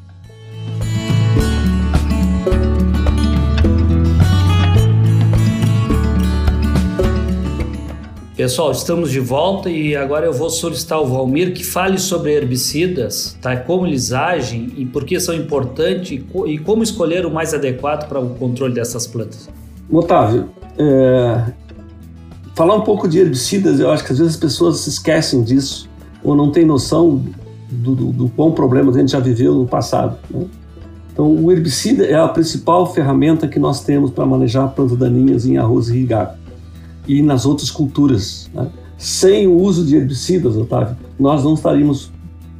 Pessoal, 8.37 8.71
estamos 8.71 9.09
de 9.09 9.19
volta 9.19 9.67
e 9.67 9.95
agora 9.95 10.27
eu 10.27 10.31
vou 10.31 10.47
solicitar 10.51 10.99
ao 10.99 11.07
Valmir 11.07 11.55
que 11.55 11.63
fale 11.63 11.97
sobre 11.97 12.33
herbicidas, 12.33 13.35
tá? 13.41 13.57
como 13.57 13.87
eles 13.87 14.13
agem 14.13 14.71
e 14.77 14.85
por 14.85 15.05
que 15.05 15.19
são 15.19 15.33
importantes 15.33 16.23
e 16.45 16.57
como 16.59 16.83
escolher 16.83 17.25
o 17.25 17.33
mais 17.33 17.55
adequado 17.55 18.07
para 18.07 18.19
o 18.19 18.35
controle 18.35 18.75
dessas 18.75 19.07
plantas. 19.07 19.49
Otávio, 19.91 20.51
é... 20.77 21.45
falar 22.53 22.75
um 22.75 22.81
pouco 22.81 23.07
de 23.07 23.17
herbicidas, 23.17 23.79
eu 23.79 23.89
acho 23.89 24.05
que 24.05 24.11
às 24.11 24.19
vezes 24.19 24.35
as 24.35 24.39
pessoas 24.39 24.81
se 24.81 24.89
esquecem 24.89 25.41
disso 25.41 25.89
ou 26.23 26.35
não 26.35 26.51
têm 26.51 26.63
noção 26.63 27.25
do, 27.71 27.95
do, 27.95 28.05
do 28.11 28.29
quão 28.29 28.51
problema 28.51 28.91
a 28.91 28.99
gente 28.99 29.13
já 29.13 29.19
viveu 29.19 29.55
no 29.55 29.65
passado. 29.65 30.15
Né? 30.29 30.45
Então, 31.11 31.27
o 31.27 31.51
herbicida 31.51 32.05
é 32.05 32.13
a 32.13 32.27
principal 32.27 32.93
ferramenta 32.93 33.47
que 33.47 33.57
nós 33.57 33.83
temos 33.83 34.11
para 34.11 34.27
manejar 34.27 34.67
plantas 34.67 34.95
daninhas 34.95 35.47
em 35.47 35.57
arroz 35.57 35.89
irrigado 35.89 36.37
e 37.07 37.21
nas 37.21 37.45
outras 37.45 37.71
culturas. 37.71 38.49
Né? 38.53 38.67
Sem 38.97 39.47
o 39.47 39.55
uso 39.55 39.85
de 39.85 39.95
herbicidas, 39.95 40.57
Otávio, 40.57 40.97
nós 41.19 41.43
não 41.43 41.53
estaríamos 41.53 42.11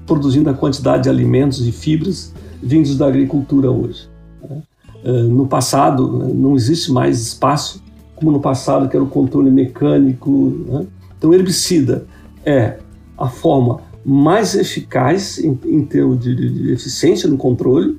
produzindo 0.06 0.50
a 0.50 0.54
quantidade 0.54 1.04
de 1.04 1.10
alimentos 1.10 1.66
e 1.68 1.72
fibras 1.72 2.34
vindos 2.62 2.98
da 2.98 3.08
agricultura 3.08 3.70
hoje. 3.70 4.10
Né? 4.42 4.62
Eh, 5.04 5.24
no 5.24 5.48
passado, 5.48 6.20
né, 6.20 6.32
não 6.34 6.56
existe 6.56 6.92
mais 6.92 7.22
espaço 7.22 7.84
como 8.16 8.32
no 8.32 8.39
passado, 8.39 8.89
que 8.89 8.96
era 8.96 9.04
o 9.04 9.10
controle 9.10 9.51
mecânico. 9.51 10.66
Né? 10.68 10.88
Então, 11.18 11.34
herbicida 11.34 12.06
é 12.46 12.80
a 13.18 13.27
forma 13.27 13.82
mais 14.04 14.56
eficaz 14.56 15.38
em, 15.38 15.58
em 15.66 15.84
termos 15.86 16.20
de, 16.20 16.36
de, 16.36 16.72
eficiência 16.72 17.30
no 17.30 17.38
controle 17.38 17.98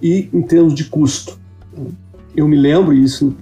e 0.00 0.28
em 0.32 0.42
termos 0.42 0.74
de 0.74 0.84
custo. 0.84 1.38
Né? 1.76 1.86
Eu 2.34 2.48
me 2.48 2.56
lembro, 2.56 2.92
isso, 2.92 3.34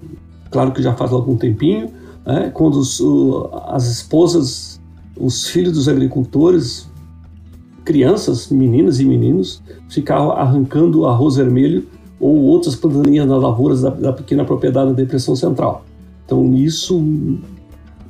claro 0.51 0.73
que 0.73 0.83
já 0.83 0.93
faz 0.95 1.13
algum 1.13 1.37
tempinho, 1.37 1.91
né? 2.25 2.51
quando 2.53 2.77
os, 2.77 3.01
o, 3.01 3.51
as 3.67 3.87
esposas, 3.87 4.81
os 5.17 5.49
filhos 5.49 5.73
dos 5.73 5.89
agricultores, 5.89 6.89
crianças, 7.85 8.49
meninas 8.49 9.01
e 9.01 9.05
meninos, 9.05 9.63
ficavam 9.89 10.33
arrancando 10.33 11.07
arroz 11.07 11.37
vermelho 11.37 11.87
ou 12.19 12.37
outras 12.43 12.75
plantaninhas 12.77 13.27
nas 13.27 13.43
lavouras 13.43 13.83
da, 13.83 13.91
da 13.91 14.13
pequena 14.13 14.45
propriedade 14.45 14.91
da 14.91 14.97
Depressão 14.97 15.35
Central. 15.35 15.85
Então 16.25 16.55
isso 16.55 17.01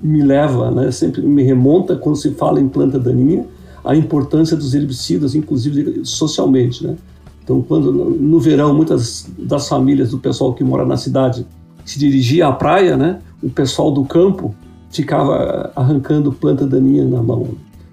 me 0.03 0.23
leva, 0.23 0.71
né, 0.71 0.91
sempre 0.91 1.23
me 1.23 1.43
remonta 1.43 1.95
quando 1.97 2.17
se 2.17 2.31
fala 2.33 2.61
em 2.61 2.69
planta 2.69 2.99
daninha, 2.99 3.47
a 3.85 3.95
importância 3.95 4.57
dos 4.57 4.75
herbicidas, 4.75 5.35
inclusive 5.35 6.05
socialmente, 6.05 6.87
né? 6.87 6.97
Então, 7.43 7.63
quando 7.63 7.93
no 7.93 8.39
verão 8.39 8.75
muitas 8.75 9.29
das 9.39 9.69
famílias 9.69 10.11
do 10.11 10.19
pessoal 10.19 10.55
que 10.55 10.63
mora 10.63 10.85
na 10.85 10.97
cidade 10.97 11.47
se 11.85 11.99
dirigia 11.99 12.47
à 12.47 12.53
praia, 12.53 12.97
né? 12.97 13.21
O 13.43 13.51
pessoal 13.51 13.91
do 13.91 14.05
campo 14.05 14.55
ficava 14.91 15.73
arrancando 15.75 16.33
planta 16.33 16.67
daninha 16.67 17.05
na 17.05 17.23
mão. 17.23 17.49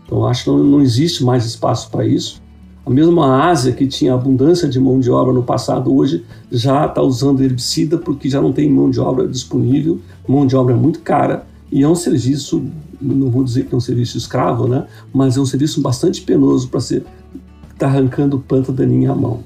Então 0.05 0.25
acho 0.25 0.45
que 0.45 0.49
não, 0.49 0.81
existe 0.81 1.23
mais 1.23 1.45
espaço 1.45 1.89
para 1.91 2.05
isso. 2.05 2.41
A 2.85 2.89
mesma 2.89 3.49
Ásia, 3.49 3.73
que 3.73 3.85
tinha 3.85 4.13
abundância 4.13 4.67
de 4.67 4.79
mão 4.79 4.99
de 4.99 5.11
obra 5.11 5.33
no 5.33 5.43
passado, 5.43 5.93
hoje 5.93 6.25
já 6.49 6.85
está 6.85 7.01
usando 7.01 7.43
herbicida 7.43 7.97
porque 7.97 8.29
já 8.29 8.41
não 8.41 8.53
tem 8.53 8.71
mão 8.71 8.89
de 8.89 8.99
obra 8.99 9.27
disponível, 9.27 9.99
mão 10.27 10.47
de 10.47 10.55
obra 10.55 10.73
é 10.73 10.77
muito 10.77 11.01
cara 11.01 11.45
e 11.69 11.83
é 11.83 11.87
um 11.87 11.95
serviço, 11.95 12.63
não 13.01 13.29
vou 13.29 13.43
dizer 13.43 13.65
que 13.65 13.73
é 13.73 13.77
um 13.77 13.81
serviço 13.81 14.17
escravo, 14.17 14.67
né? 14.67 14.87
mas 15.13 15.35
é 15.35 15.41
um 15.41 15.45
serviço 15.45 15.81
bastante 15.81 16.21
penoso 16.21 16.69
para 16.69 16.79
ser 16.79 17.03
tá 17.77 17.87
arrancando 17.87 18.39
planta 18.39 18.71
daninha 18.71 19.11
à 19.11 19.15
mão. 19.15 19.43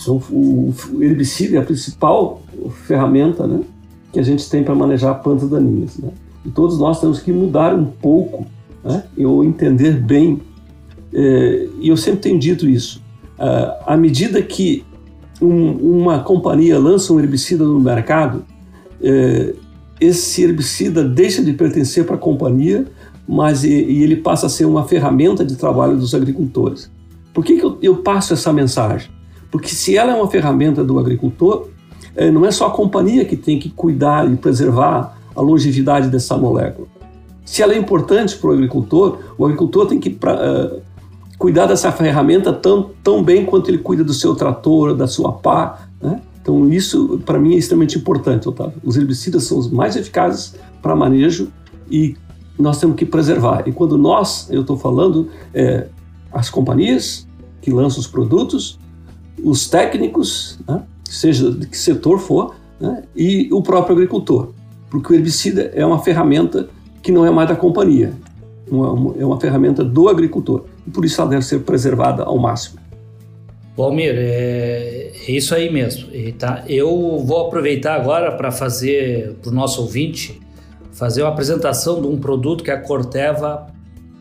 Então, 0.00 0.22
o 0.30 0.72
herbicida 1.00 1.56
é 1.56 1.60
a 1.60 1.64
principal 1.64 2.40
ferramenta 2.86 3.46
né, 3.46 3.60
que 4.16 4.20
a 4.20 4.22
gente 4.22 4.48
tem 4.48 4.64
para 4.64 4.74
manejar 4.74 5.12
plantas 5.16 5.50
daninhas. 5.50 5.98
Né? 5.98 6.08
E 6.42 6.50
todos 6.50 6.78
nós 6.78 6.98
temos 6.98 7.20
que 7.20 7.30
mudar 7.30 7.74
um 7.74 7.84
pouco 7.84 8.46
né, 8.82 9.04
ou 9.18 9.44
entender 9.44 10.00
bem. 10.00 10.40
É, 11.12 11.68
e 11.78 11.88
eu 11.90 11.98
sempre 11.98 12.20
tenho 12.20 12.38
dito 12.38 12.66
isso. 12.66 13.02
É, 13.38 13.78
à 13.86 13.94
medida 13.94 14.40
que 14.40 14.86
um, 15.38 15.98
uma 15.98 16.20
companhia 16.20 16.78
lança 16.78 17.12
um 17.12 17.20
herbicida 17.20 17.62
no 17.62 17.78
mercado, 17.78 18.42
é, 19.02 19.52
esse 20.00 20.42
herbicida 20.42 21.04
deixa 21.04 21.44
de 21.44 21.52
pertencer 21.52 22.06
para 22.06 22.14
a 22.14 22.18
companhia, 22.18 22.86
mas 23.28 23.64
e, 23.64 23.68
e, 23.68 24.02
ele 24.02 24.16
passa 24.16 24.46
a 24.46 24.48
ser 24.48 24.64
uma 24.64 24.88
ferramenta 24.88 25.44
de 25.44 25.56
trabalho 25.56 25.98
dos 25.98 26.14
agricultores. 26.14 26.90
Por 27.34 27.44
que, 27.44 27.58
que 27.58 27.64
eu, 27.66 27.76
eu 27.82 27.96
passo 27.96 28.32
essa 28.32 28.50
mensagem? 28.50 29.10
Porque 29.50 29.68
se 29.68 29.94
ela 29.94 30.12
é 30.12 30.14
uma 30.14 30.30
ferramenta 30.30 30.82
do 30.82 30.98
agricultor, 30.98 31.68
é, 32.16 32.30
não 32.30 32.44
é 32.44 32.50
só 32.50 32.66
a 32.66 32.70
companhia 32.70 33.24
que 33.24 33.36
tem 33.36 33.58
que 33.58 33.68
cuidar 33.68 34.30
e 34.30 34.36
preservar 34.36 35.16
a 35.34 35.40
longevidade 35.40 36.08
dessa 36.08 36.36
molécula. 36.36 36.88
Se 37.44 37.62
ela 37.62 37.74
é 37.74 37.78
importante 37.78 38.36
para 38.36 38.50
o 38.50 38.52
agricultor, 38.52 39.18
o 39.38 39.44
agricultor 39.44 39.86
tem 39.86 40.00
que 40.00 40.08
uh, 40.08 40.80
cuidar 41.38 41.66
dessa 41.66 41.92
ferramenta 41.92 42.52
tão, 42.52 42.90
tão 43.04 43.22
bem 43.22 43.44
quanto 43.44 43.70
ele 43.70 43.78
cuida 43.78 44.02
do 44.02 44.14
seu 44.14 44.34
trator, 44.34 44.94
da 44.94 45.06
sua 45.06 45.32
pá. 45.32 45.86
Né? 46.00 46.20
Então, 46.40 46.68
isso 46.70 47.20
para 47.24 47.38
mim 47.38 47.54
é 47.54 47.58
extremamente 47.58 47.98
importante, 47.98 48.48
Otávio. 48.48 48.80
Os 48.82 48.96
herbicidas 48.96 49.44
são 49.44 49.58
os 49.58 49.70
mais 49.70 49.94
eficazes 49.94 50.54
para 50.82 50.96
manejo 50.96 51.52
e 51.90 52.16
nós 52.58 52.80
temos 52.80 52.96
que 52.96 53.04
preservar. 53.04 53.68
E 53.68 53.72
quando 53.72 53.98
nós, 53.98 54.48
eu 54.50 54.62
estou 54.62 54.76
falando, 54.76 55.28
é, 55.52 55.86
as 56.32 56.48
companhias 56.48 57.26
que 57.60 57.70
lançam 57.70 58.00
os 58.00 58.06
produtos, 58.06 58.78
os 59.42 59.68
técnicos, 59.68 60.58
né? 60.66 60.82
Seja 61.14 61.50
de 61.50 61.66
que 61.66 61.76
setor 61.76 62.18
for, 62.18 62.54
né? 62.80 63.02
e 63.14 63.48
o 63.52 63.62
próprio 63.62 63.94
agricultor, 63.94 64.50
porque 64.90 65.12
o 65.12 65.16
herbicida 65.16 65.70
é 65.74 65.84
uma 65.84 66.02
ferramenta 66.02 66.68
que 67.02 67.12
não 67.12 67.24
é 67.24 67.30
mais 67.30 67.48
da 67.48 67.56
companhia, 67.56 68.12
é 69.18 69.24
uma 69.24 69.40
ferramenta 69.40 69.84
do 69.84 70.08
agricultor, 70.08 70.64
e 70.86 70.90
por 70.90 71.04
isso 71.04 71.20
ela 71.20 71.30
deve 71.30 71.44
ser 71.44 71.60
preservada 71.60 72.24
ao 72.24 72.38
máximo. 72.38 72.80
Valmir, 73.76 74.14
é, 74.16 75.12
é 75.28 75.30
isso 75.30 75.54
aí 75.54 75.70
mesmo. 75.70 76.08
E, 76.14 76.32
tá? 76.32 76.64
Eu 76.66 77.22
vou 77.24 77.46
aproveitar 77.46 77.94
agora 77.94 78.32
para 78.32 78.50
fazer 78.50 79.34
para 79.42 79.50
o 79.50 79.54
nosso 79.54 79.82
ouvinte 79.82 80.40
fazer 80.92 81.22
uma 81.22 81.28
apresentação 81.28 82.00
de 82.00 82.06
um 82.06 82.18
produto 82.18 82.64
que 82.64 82.70
a 82.70 82.80
Corteva 82.80 83.66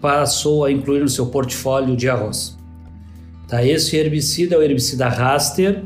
passou 0.01 0.65
a 0.65 0.71
incluir 0.71 0.99
no 0.99 1.07
seu 1.07 1.27
portfólio 1.27 1.95
de 1.95 2.09
arroz. 2.09 2.57
Tá? 3.47 3.63
Esse 3.63 3.95
herbicida 3.95 4.55
é 4.55 4.57
o 4.57 4.61
herbicida 4.61 5.07
Raster, 5.07 5.83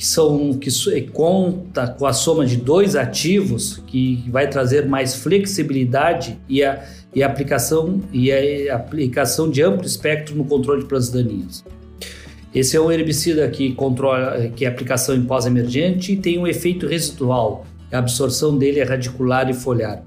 que 0.00 0.06
são 0.06 0.54
que 0.54 1.02
conta 1.12 1.86
com 1.86 2.06
a 2.06 2.12
soma 2.14 2.46
de 2.46 2.56
dois 2.56 2.96
ativos 2.96 3.82
que 3.86 4.24
vai 4.30 4.48
trazer 4.48 4.86
mais 4.86 5.14
flexibilidade 5.14 6.38
e 6.48 6.64
a, 6.64 6.82
e 7.14 7.22
a 7.22 7.26
aplicação 7.26 8.00
e 8.10 8.32
a 8.70 8.76
aplicação 8.76 9.50
de 9.50 9.62
amplo 9.62 9.84
espectro 9.84 10.34
no 10.34 10.46
controle 10.46 10.80
de 10.80 10.88
plantas 10.88 11.10
daninhas. 11.10 11.62
Esse 12.54 12.78
é 12.78 12.80
um 12.80 12.90
herbicida 12.90 13.46
que 13.50 13.74
controla 13.74 14.48
que 14.56 14.64
é 14.64 14.68
aplicação 14.68 15.14
em 15.14 15.22
pós-emergente 15.22 16.12
e 16.12 16.16
tem 16.16 16.38
um 16.38 16.46
efeito 16.46 16.86
residual. 16.86 17.66
A 17.92 17.98
absorção 17.98 18.56
dele 18.56 18.80
é 18.80 18.84
radicular 18.84 19.50
e 19.50 19.52
foliar. 19.52 20.02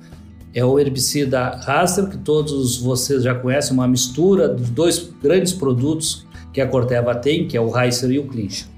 É 0.56 0.66
o 0.66 0.80
herbicida 0.80 1.62
Raster, 1.64 2.10
que 2.10 2.18
todos 2.18 2.78
vocês 2.78 3.22
já 3.22 3.36
conhecem, 3.36 3.74
uma 3.74 3.88
mistura 3.88 4.50
dos 4.50 4.72
dois 4.72 5.12
grandes 5.22 5.54
produtos 5.54 6.26
que 6.52 6.60
a 6.60 6.66
Corteva 6.66 7.14
tem, 7.14 7.48
que 7.48 7.56
é 7.56 7.62
o 7.62 7.70
Racer 7.70 8.10
e 8.10 8.18
o 8.18 8.24
Clinch. 8.24 8.73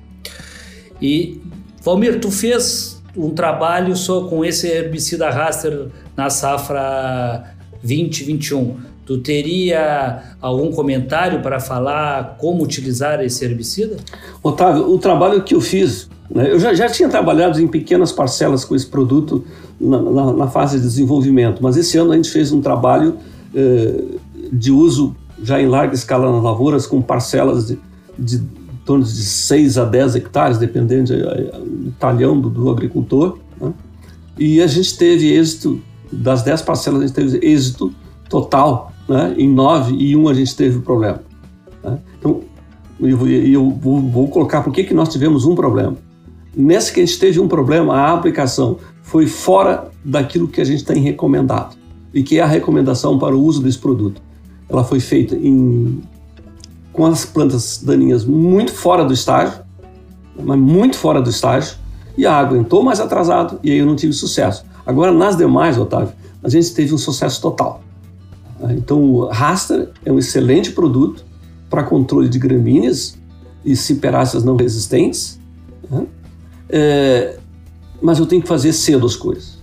E, 1.06 1.40
Valmir, 1.84 2.20
tu 2.20 2.32
fez 2.32 3.00
um 3.16 3.30
trabalho 3.30 3.96
só 3.96 4.24
com 4.24 4.44
esse 4.44 4.68
herbicida 4.68 5.30
raster 5.30 5.90
na 6.18 6.32
safra 6.32 7.56
2021. 7.84 8.76
Tu 9.06 9.20
teria 9.20 10.34
algum 10.42 10.72
comentário 10.72 11.44
para 11.44 11.60
falar 11.60 12.38
como 12.40 12.64
utilizar 12.64 13.24
esse 13.24 13.46
herbicida? 13.46 13.98
Otávio, 14.42 14.92
o 14.92 14.98
trabalho 14.98 15.44
que 15.44 15.54
eu 15.54 15.62
fiz, 15.62 16.10
né, 16.28 16.52
eu 16.52 16.60
já, 16.60 16.74
já 16.74 16.90
tinha 16.90 17.08
trabalhado 17.08 17.62
em 17.62 17.68
pequenas 17.68 18.12
parcelas 18.12 18.66
com 18.66 18.76
esse 18.76 18.88
produto 18.88 19.46
na, 19.80 20.02
na, 20.02 20.34
na 20.34 20.48
fase 20.48 20.78
de 20.78 20.84
desenvolvimento, 20.84 21.62
mas 21.62 21.78
esse 21.78 22.00
ano 22.00 22.14
a 22.14 22.16
gente 22.16 22.32
fez 22.32 22.52
um 22.52 22.62
trabalho 22.62 23.16
eh, 23.54 24.04
de 24.52 24.72
uso 24.72 25.16
já 25.44 25.62
em 25.62 25.68
larga 25.68 25.94
escala 25.94 26.32
nas 26.32 26.44
lavouras, 26.44 26.88
com 26.88 27.00
parcelas 27.00 27.68
de, 27.68 27.78
de 28.18 28.42
torno 28.86 29.04
de 29.04 29.12
6 29.12 29.78
a 29.78 29.86
10 29.86 30.16
hectares, 30.16 30.58
dependendo 30.58 31.14
do 31.14 31.92
talhão 32.00 32.40
do, 32.40 32.50
do 32.50 32.70
agricultor. 32.70 33.38
Né? 33.60 33.74
E 34.38 34.62
a 34.62 34.68
gente 34.68 34.96
teve 34.98 35.34
êxito, 35.34 35.82
das 36.12 36.44
10 36.44 36.62
parcelas, 36.62 37.02
a 37.02 37.08
gente 37.08 37.16
teve 37.16 37.46
êxito 37.46 37.94
total, 38.30 38.94
né? 39.10 39.34
em 39.38 39.50
9 39.50 39.96
e 39.96 40.16
1 40.16 40.30
a 40.30 40.34
gente 40.34 40.56
teve 40.56 40.80
problema. 40.80 41.22
Né? 41.84 41.98
Então, 42.20 42.42
eu, 43.00 43.28
eu 43.28 43.70
vou, 43.72 44.00
vou, 44.02 44.28
colocar 44.28 44.62
por 44.62 44.72
que, 44.72 44.84
que 44.84 44.94
nós 44.94 45.10
tivemos 45.10 45.46
um 45.46 45.56
problema. 45.56 45.98
Nessa 46.56 46.94
que 46.94 47.02
a 47.02 47.06
gente 47.06 47.20
teve 47.20 47.40
um 47.40 47.48
problema, 47.48 47.96
a 47.96 48.14
aplicação 48.14 48.78
foi 49.02 49.28
fora 49.28 49.90
daquilo 50.04 50.48
que 50.48 50.62
a 50.62 50.64
gente 50.64 50.86
tem 50.86 51.02
recomendado 51.02 51.76
e 52.14 52.24
que 52.24 52.40
é 52.40 52.42
a 52.42 52.48
recomendação 52.48 53.20
para 53.20 53.36
o 53.36 53.44
uso 53.44 53.62
desse 53.62 53.78
produto. 53.78 54.22
Ela 54.70 54.84
foi 54.84 55.00
feita 55.00 55.36
em, 55.36 56.02
com 56.96 57.06
as 57.06 57.26
plantas 57.26 57.82
daninhas 57.84 58.24
muito 58.24 58.72
fora 58.72 59.04
do 59.04 59.14
estágio, 59.14 59.60
mas 60.42 60.58
muito 60.58 60.98
fora 60.98 61.22
do 61.22 61.30
estágio, 61.30 61.78
e 62.18 62.26
a 62.26 62.34
água 62.34 62.58
entrou 62.58 62.82
mais 62.82 63.00
atrasado 63.00 63.60
e 63.62 63.72
aí 63.72 63.78
eu 63.78 63.86
não 63.86 63.96
tive 63.96 64.14
sucesso. 64.14 64.66
Agora, 64.86 65.12
nas 65.12 65.36
demais, 65.36 65.78
Otávio, 65.78 66.14
a 66.42 66.50
gente 66.50 66.74
teve 66.74 66.94
um 66.94 66.98
sucesso 66.98 67.42
total. 67.42 67.82
Então, 68.70 69.02
o 69.04 69.26
Raster 69.28 69.90
é 70.06 70.12
um 70.12 70.18
excelente 70.18 70.72
produto 70.72 71.26
para 71.70 71.84
controle 71.84 72.30
de 72.30 72.40
gramíneas 72.40 73.18
e 73.66 73.76
ciperáceas 73.76 74.44
não 74.44 74.56
resistentes, 74.56 75.40
né? 75.90 76.06
é, 76.70 77.38
mas 78.02 78.20
eu 78.20 78.26
tenho 78.26 78.42
que 78.42 78.48
fazer 78.48 78.72
cedo 78.72 79.06
as 79.06 79.16
coisas. 79.16 79.60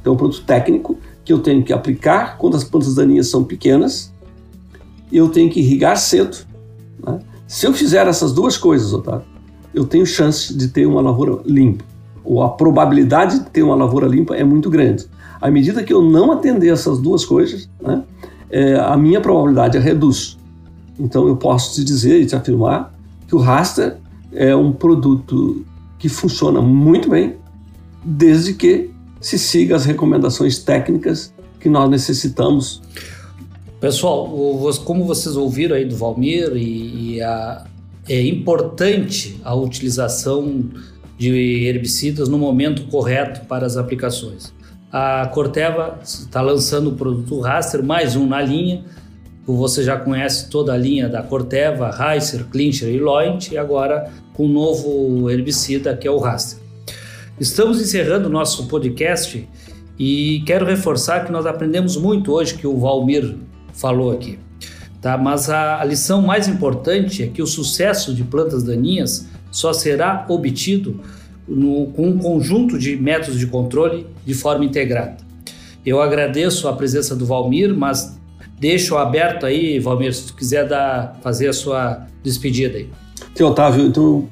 Então, 0.00 0.12
é 0.12 0.14
um 0.14 0.18
produto 0.18 0.44
técnico 0.44 0.96
que 1.24 1.32
eu 1.32 1.40
tenho 1.40 1.64
que 1.64 1.72
aplicar 1.72 2.38
quando 2.38 2.56
as 2.56 2.62
plantas 2.62 2.94
daninhas 2.94 3.28
são 3.28 3.42
pequenas 3.42 4.12
eu 5.12 5.28
tenho 5.28 5.50
que 5.50 5.60
irrigar 5.60 5.96
cedo. 5.96 6.36
Né? 7.04 7.18
Se 7.46 7.66
eu 7.66 7.72
fizer 7.72 8.06
essas 8.06 8.32
duas 8.32 8.56
coisas, 8.56 8.92
Otávio, 8.92 9.26
eu 9.74 9.84
tenho 9.84 10.06
chance 10.06 10.54
de 10.54 10.68
ter 10.68 10.86
uma 10.86 11.00
lavoura 11.00 11.40
limpa. 11.44 11.84
Ou 12.24 12.42
a 12.42 12.50
probabilidade 12.50 13.38
de 13.38 13.50
ter 13.50 13.62
uma 13.62 13.74
lavoura 13.74 14.06
limpa 14.06 14.34
é 14.34 14.44
muito 14.44 14.68
grande. 14.68 15.06
À 15.40 15.50
medida 15.50 15.82
que 15.82 15.92
eu 15.92 16.02
não 16.02 16.32
atender 16.32 16.72
essas 16.72 16.98
duas 16.98 17.24
coisas, 17.24 17.68
né, 17.80 18.02
é, 18.50 18.74
a 18.74 18.96
minha 18.96 19.20
probabilidade 19.20 19.78
reduz. 19.78 20.36
Então 20.98 21.28
eu 21.28 21.36
posso 21.36 21.74
te 21.74 21.84
dizer 21.84 22.20
e 22.20 22.26
te 22.26 22.34
afirmar 22.34 22.92
que 23.26 23.34
o 23.34 23.38
raster 23.38 23.96
é 24.32 24.54
um 24.54 24.72
produto 24.72 25.64
que 25.98 26.08
funciona 26.08 26.60
muito 26.60 27.08
bem, 27.08 27.36
desde 28.04 28.54
que 28.54 28.90
se 29.20 29.38
siga 29.38 29.76
as 29.76 29.84
recomendações 29.84 30.58
técnicas 30.58 31.32
que 31.60 31.68
nós 31.68 31.90
necessitamos. 31.90 32.82
Pessoal, 33.80 34.28
como 34.84 35.04
vocês 35.04 35.36
ouviram 35.36 35.76
aí 35.76 35.84
do 35.84 35.94
Valmir, 35.94 36.52
e, 36.56 37.22
a, 37.22 37.64
é 38.08 38.20
importante 38.22 39.40
a 39.44 39.54
utilização 39.54 40.64
de 41.16 41.64
herbicidas 41.64 42.28
no 42.28 42.38
momento 42.38 42.86
correto 42.86 43.46
para 43.46 43.64
as 43.64 43.76
aplicações. 43.76 44.52
A 44.90 45.28
Corteva 45.32 45.98
está 46.02 46.40
lançando 46.40 46.90
o 46.90 46.96
produto 46.96 47.38
Raster, 47.40 47.80
mais 47.82 48.16
um 48.16 48.26
na 48.26 48.42
linha. 48.42 48.84
Você 49.46 49.84
já 49.84 49.96
conhece 49.96 50.50
toda 50.50 50.72
a 50.72 50.76
linha 50.76 51.08
da 51.08 51.22
Corteva, 51.22 51.90
Heiser, 51.90 52.46
Clincher 52.46 52.88
e 52.88 52.98
Loint, 52.98 53.52
e 53.52 53.58
agora 53.58 54.10
com 54.34 54.46
um 54.46 54.52
novo 54.52 55.30
herbicida 55.30 55.96
que 55.96 56.08
é 56.08 56.10
o 56.10 56.18
Raster. 56.18 56.58
Estamos 57.38 57.80
encerrando 57.80 58.28
nosso 58.28 58.66
podcast 58.66 59.48
e 59.96 60.42
quero 60.44 60.66
reforçar 60.66 61.24
que 61.24 61.30
nós 61.30 61.46
aprendemos 61.46 61.96
muito 61.96 62.32
hoje 62.32 62.54
que 62.54 62.66
o 62.66 62.76
Valmir 62.76 63.36
falou 63.78 64.12
aqui. 64.12 64.38
Tá? 65.00 65.16
Mas 65.16 65.48
a, 65.48 65.80
a 65.80 65.84
lição 65.84 66.20
mais 66.20 66.48
importante 66.48 67.22
é 67.22 67.28
que 67.28 67.40
o 67.40 67.46
sucesso 67.46 68.12
de 68.12 68.24
plantas 68.24 68.62
daninhas 68.62 69.28
só 69.50 69.72
será 69.72 70.26
obtido 70.28 71.00
no, 71.46 71.86
com 71.86 72.08
um 72.08 72.18
conjunto 72.18 72.78
de 72.78 72.96
métodos 72.96 73.38
de 73.38 73.46
controle 73.46 74.06
de 74.26 74.34
forma 74.34 74.64
integrada. 74.64 75.16
Eu 75.86 76.02
agradeço 76.02 76.68
a 76.68 76.72
presença 76.72 77.16
do 77.16 77.24
Valmir, 77.24 77.74
mas 77.74 78.18
deixo 78.58 78.96
aberto 78.96 79.46
aí, 79.46 79.78
Valmir, 79.78 80.12
se 80.12 80.26
tu 80.26 80.34
quiser 80.34 80.68
dar, 80.68 81.16
fazer 81.22 81.48
a 81.48 81.52
sua 81.52 82.06
despedida 82.22 82.76
aí. 82.76 82.90
Sim, 83.34 83.44
Otávio, 83.44 83.86
então 83.86 84.28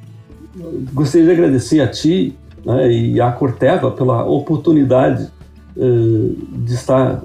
gostaria 0.92 1.26
de 1.26 1.32
agradecer 1.32 1.80
a 1.80 1.88
ti 1.88 2.34
né, 2.64 2.92
e 2.92 3.20
à 3.20 3.30
Corteva 3.30 3.90
pela 3.92 4.24
oportunidade 4.24 5.30
eh, 5.76 6.30
de 6.64 6.74
estar 6.74 7.22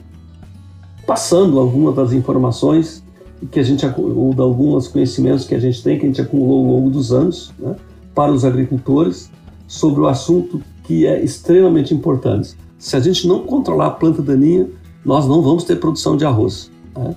passando 1.11 1.59
algumas 1.59 1.93
das 1.93 2.13
informações 2.13 3.03
que 3.51 3.59
a 3.59 3.63
gente 3.63 3.85
ou 3.85 4.33
de 4.33 4.39
alguns 4.39 4.87
conhecimentos 4.87 5.45
que 5.45 5.53
a 5.53 5.59
gente 5.59 5.83
tem 5.83 5.99
que 5.99 6.05
a 6.05 6.07
gente 6.07 6.21
acumulou 6.21 6.59
ao 6.59 6.71
longo 6.71 6.89
dos 6.89 7.11
anos 7.11 7.51
né, 7.59 7.75
para 8.15 8.31
os 8.31 8.45
agricultores 8.45 9.29
sobre 9.67 9.99
o 9.99 10.07
assunto 10.07 10.61
que 10.85 11.05
é 11.05 11.21
extremamente 11.21 11.93
importante. 11.93 12.55
Se 12.79 12.95
a 12.95 13.01
gente 13.01 13.27
não 13.27 13.43
controlar 13.43 13.87
a 13.87 13.91
planta 13.91 14.21
daninha, 14.21 14.69
nós 15.03 15.27
não 15.27 15.41
vamos 15.41 15.65
ter 15.65 15.81
produção 15.81 16.15
de 16.15 16.23
arroz. 16.23 16.71
Né? 16.95 17.13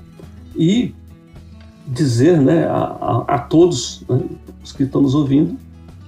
E 0.57 0.95
dizer 1.87 2.41
né, 2.41 2.67
a, 2.67 2.97
a, 3.01 3.25
a 3.29 3.39
todos 3.39 4.03
né, 4.09 4.23
os 4.65 4.73
que 4.73 4.83
estão 4.83 5.03
nos 5.03 5.15
ouvindo, 5.15 5.57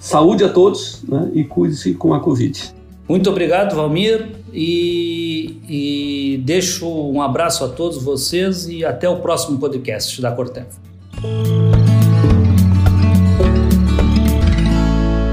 saúde 0.00 0.42
a 0.42 0.52
todos 0.52 1.04
né, 1.06 1.30
e 1.32 1.44
cuide-se 1.44 1.94
com 1.94 2.12
a 2.12 2.18
Covid. 2.18 2.74
Muito 3.08 3.30
obrigado, 3.30 3.76
Valmir, 3.76 4.26
e, 4.52 5.60
e 5.68 6.42
deixo 6.44 6.88
um 6.88 7.22
abraço 7.22 7.64
a 7.64 7.68
todos 7.68 8.02
vocês 8.02 8.68
e 8.68 8.84
até 8.84 9.08
o 9.08 9.16
próximo 9.16 9.58
podcast 9.58 10.20
da 10.20 10.32
Corteva. 10.32 11.65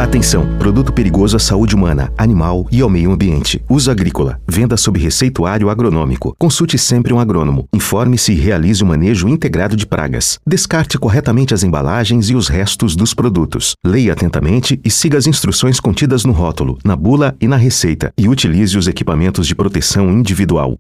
Atenção! 0.04 0.46
Produto 0.60 0.92
perigoso 0.92 1.38
à 1.38 1.40
saúde 1.40 1.74
humana, 1.74 2.12
animal 2.18 2.68
e 2.70 2.82
ao 2.82 2.90
meio 2.90 3.10
ambiente. 3.14 3.64
Uso 3.70 3.90
agrícola. 3.90 4.38
Venda 4.46 4.76
sob 4.76 5.00
receituário 5.00 5.70
agronômico. 5.70 6.36
Consulte 6.38 6.78
sempre 6.78 7.14
um 7.14 7.20
agrônomo. 7.22 7.70
Informe-se 7.74 8.34
e 8.34 8.36
realize 8.36 8.84
o 8.84 8.86
um 8.86 8.90
manejo 8.90 9.30
integrado 9.30 9.78
de 9.78 9.88
pragas. 9.88 10.38
Descarte 10.46 10.98
corretamente 11.00 11.54
as 11.54 11.64
embalagens 11.64 12.30
e 12.30 12.36
os 12.36 12.50
restos 12.50 12.98
dos 12.98 13.14
produtos. 13.14 13.76
Leia 13.82 14.12
atentamente 14.12 14.78
e 14.84 14.92
siga 14.92 15.18
as 15.18 15.26
instruções 15.26 15.80
contidas 15.80 16.26
no 16.26 16.34
rótulo, 16.34 16.78
na 16.84 16.98
bula 16.98 17.34
e 17.40 17.48
na 17.48 17.56
receita. 17.56 18.12
E 18.18 18.28
utilize 18.28 18.78
os 18.78 18.90
equipamentos 18.90 19.48
de 19.48 19.56
proteção 19.56 20.12
individual. 20.12 20.78